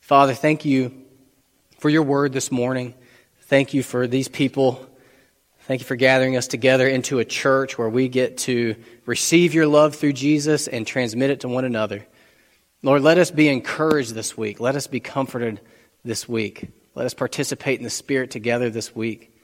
Father, 0.00 0.34
thank 0.34 0.64
you 0.64 1.05
for 1.78 1.88
your 1.90 2.02
word 2.02 2.32
this 2.32 2.50
morning. 2.50 2.94
Thank 3.42 3.74
you 3.74 3.82
for 3.82 4.06
these 4.06 4.28
people 4.28 4.86
Thank 5.66 5.80
you 5.80 5.86
for 5.86 5.96
gathering 5.96 6.36
us 6.36 6.46
together 6.46 6.86
into 6.86 7.18
a 7.18 7.24
church 7.24 7.76
where 7.76 7.88
we 7.88 8.06
get 8.06 8.38
to 8.38 8.76
receive 9.04 9.52
your 9.52 9.66
love 9.66 9.96
through 9.96 10.12
Jesus 10.12 10.68
and 10.68 10.86
transmit 10.86 11.30
it 11.30 11.40
to 11.40 11.48
one 11.48 11.64
another. 11.64 12.06
Lord, 12.84 13.02
let 13.02 13.18
us 13.18 13.32
be 13.32 13.48
encouraged 13.48 14.14
this 14.14 14.36
week. 14.36 14.60
Let 14.60 14.76
us 14.76 14.86
be 14.86 15.00
comforted 15.00 15.60
this 16.04 16.28
week. 16.28 16.68
Let 16.94 17.04
us 17.04 17.14
participate 17.14 17.78
in 17.78 17.82
the 17.82 17.90
Spirit 17.90 18.30
together 18.30 18.70
this 18.70 18.94
week. 18.94 19.36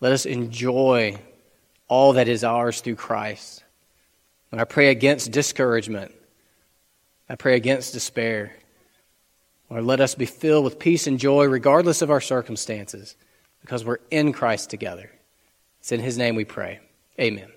Let 0.00 0.12
us 0.12 0.26
enjoy 0.26 1.16
all 1.88 2.12
that 2.12 2.28
is 2.28 2.44
ours 2.44 2.82
through 2.82 2.96
Christ. 2.96 3.64
And 4.52 4.60
I 4.60 4.64
pray 4.64 4.90
against 4.90 5.32
discouragement. 5.32 6.12
I 7.26 7.36
pray 7.36 7.56
against 7.56 7.94
despair. 7.94 8.52
Lord, 9.70 9.84
let 9.84 10.00
us 10.00 10.14
be 10.14 10.26
filled 10.26 10.64
with 10.64 10.78
peace 10.78 11.06
and 11.06 11.18
joy 11.18 11.46
regardless 11.46 12.02
of 12.02 12.10
our 12.10 12.20
circumstances 12.20 13.16
because 13.60 13.84
we're 13.84 13.98
in 14.10 14.32
Christ 14.32 14.70
together. 14.70 15.10
It's 15.80 15.92
in 15.92 16.00
His 16.00 16.16
name 16.16 16.36
we 16.36 16.44
pray. 16.44 16.80
Amen. 17.20 17.50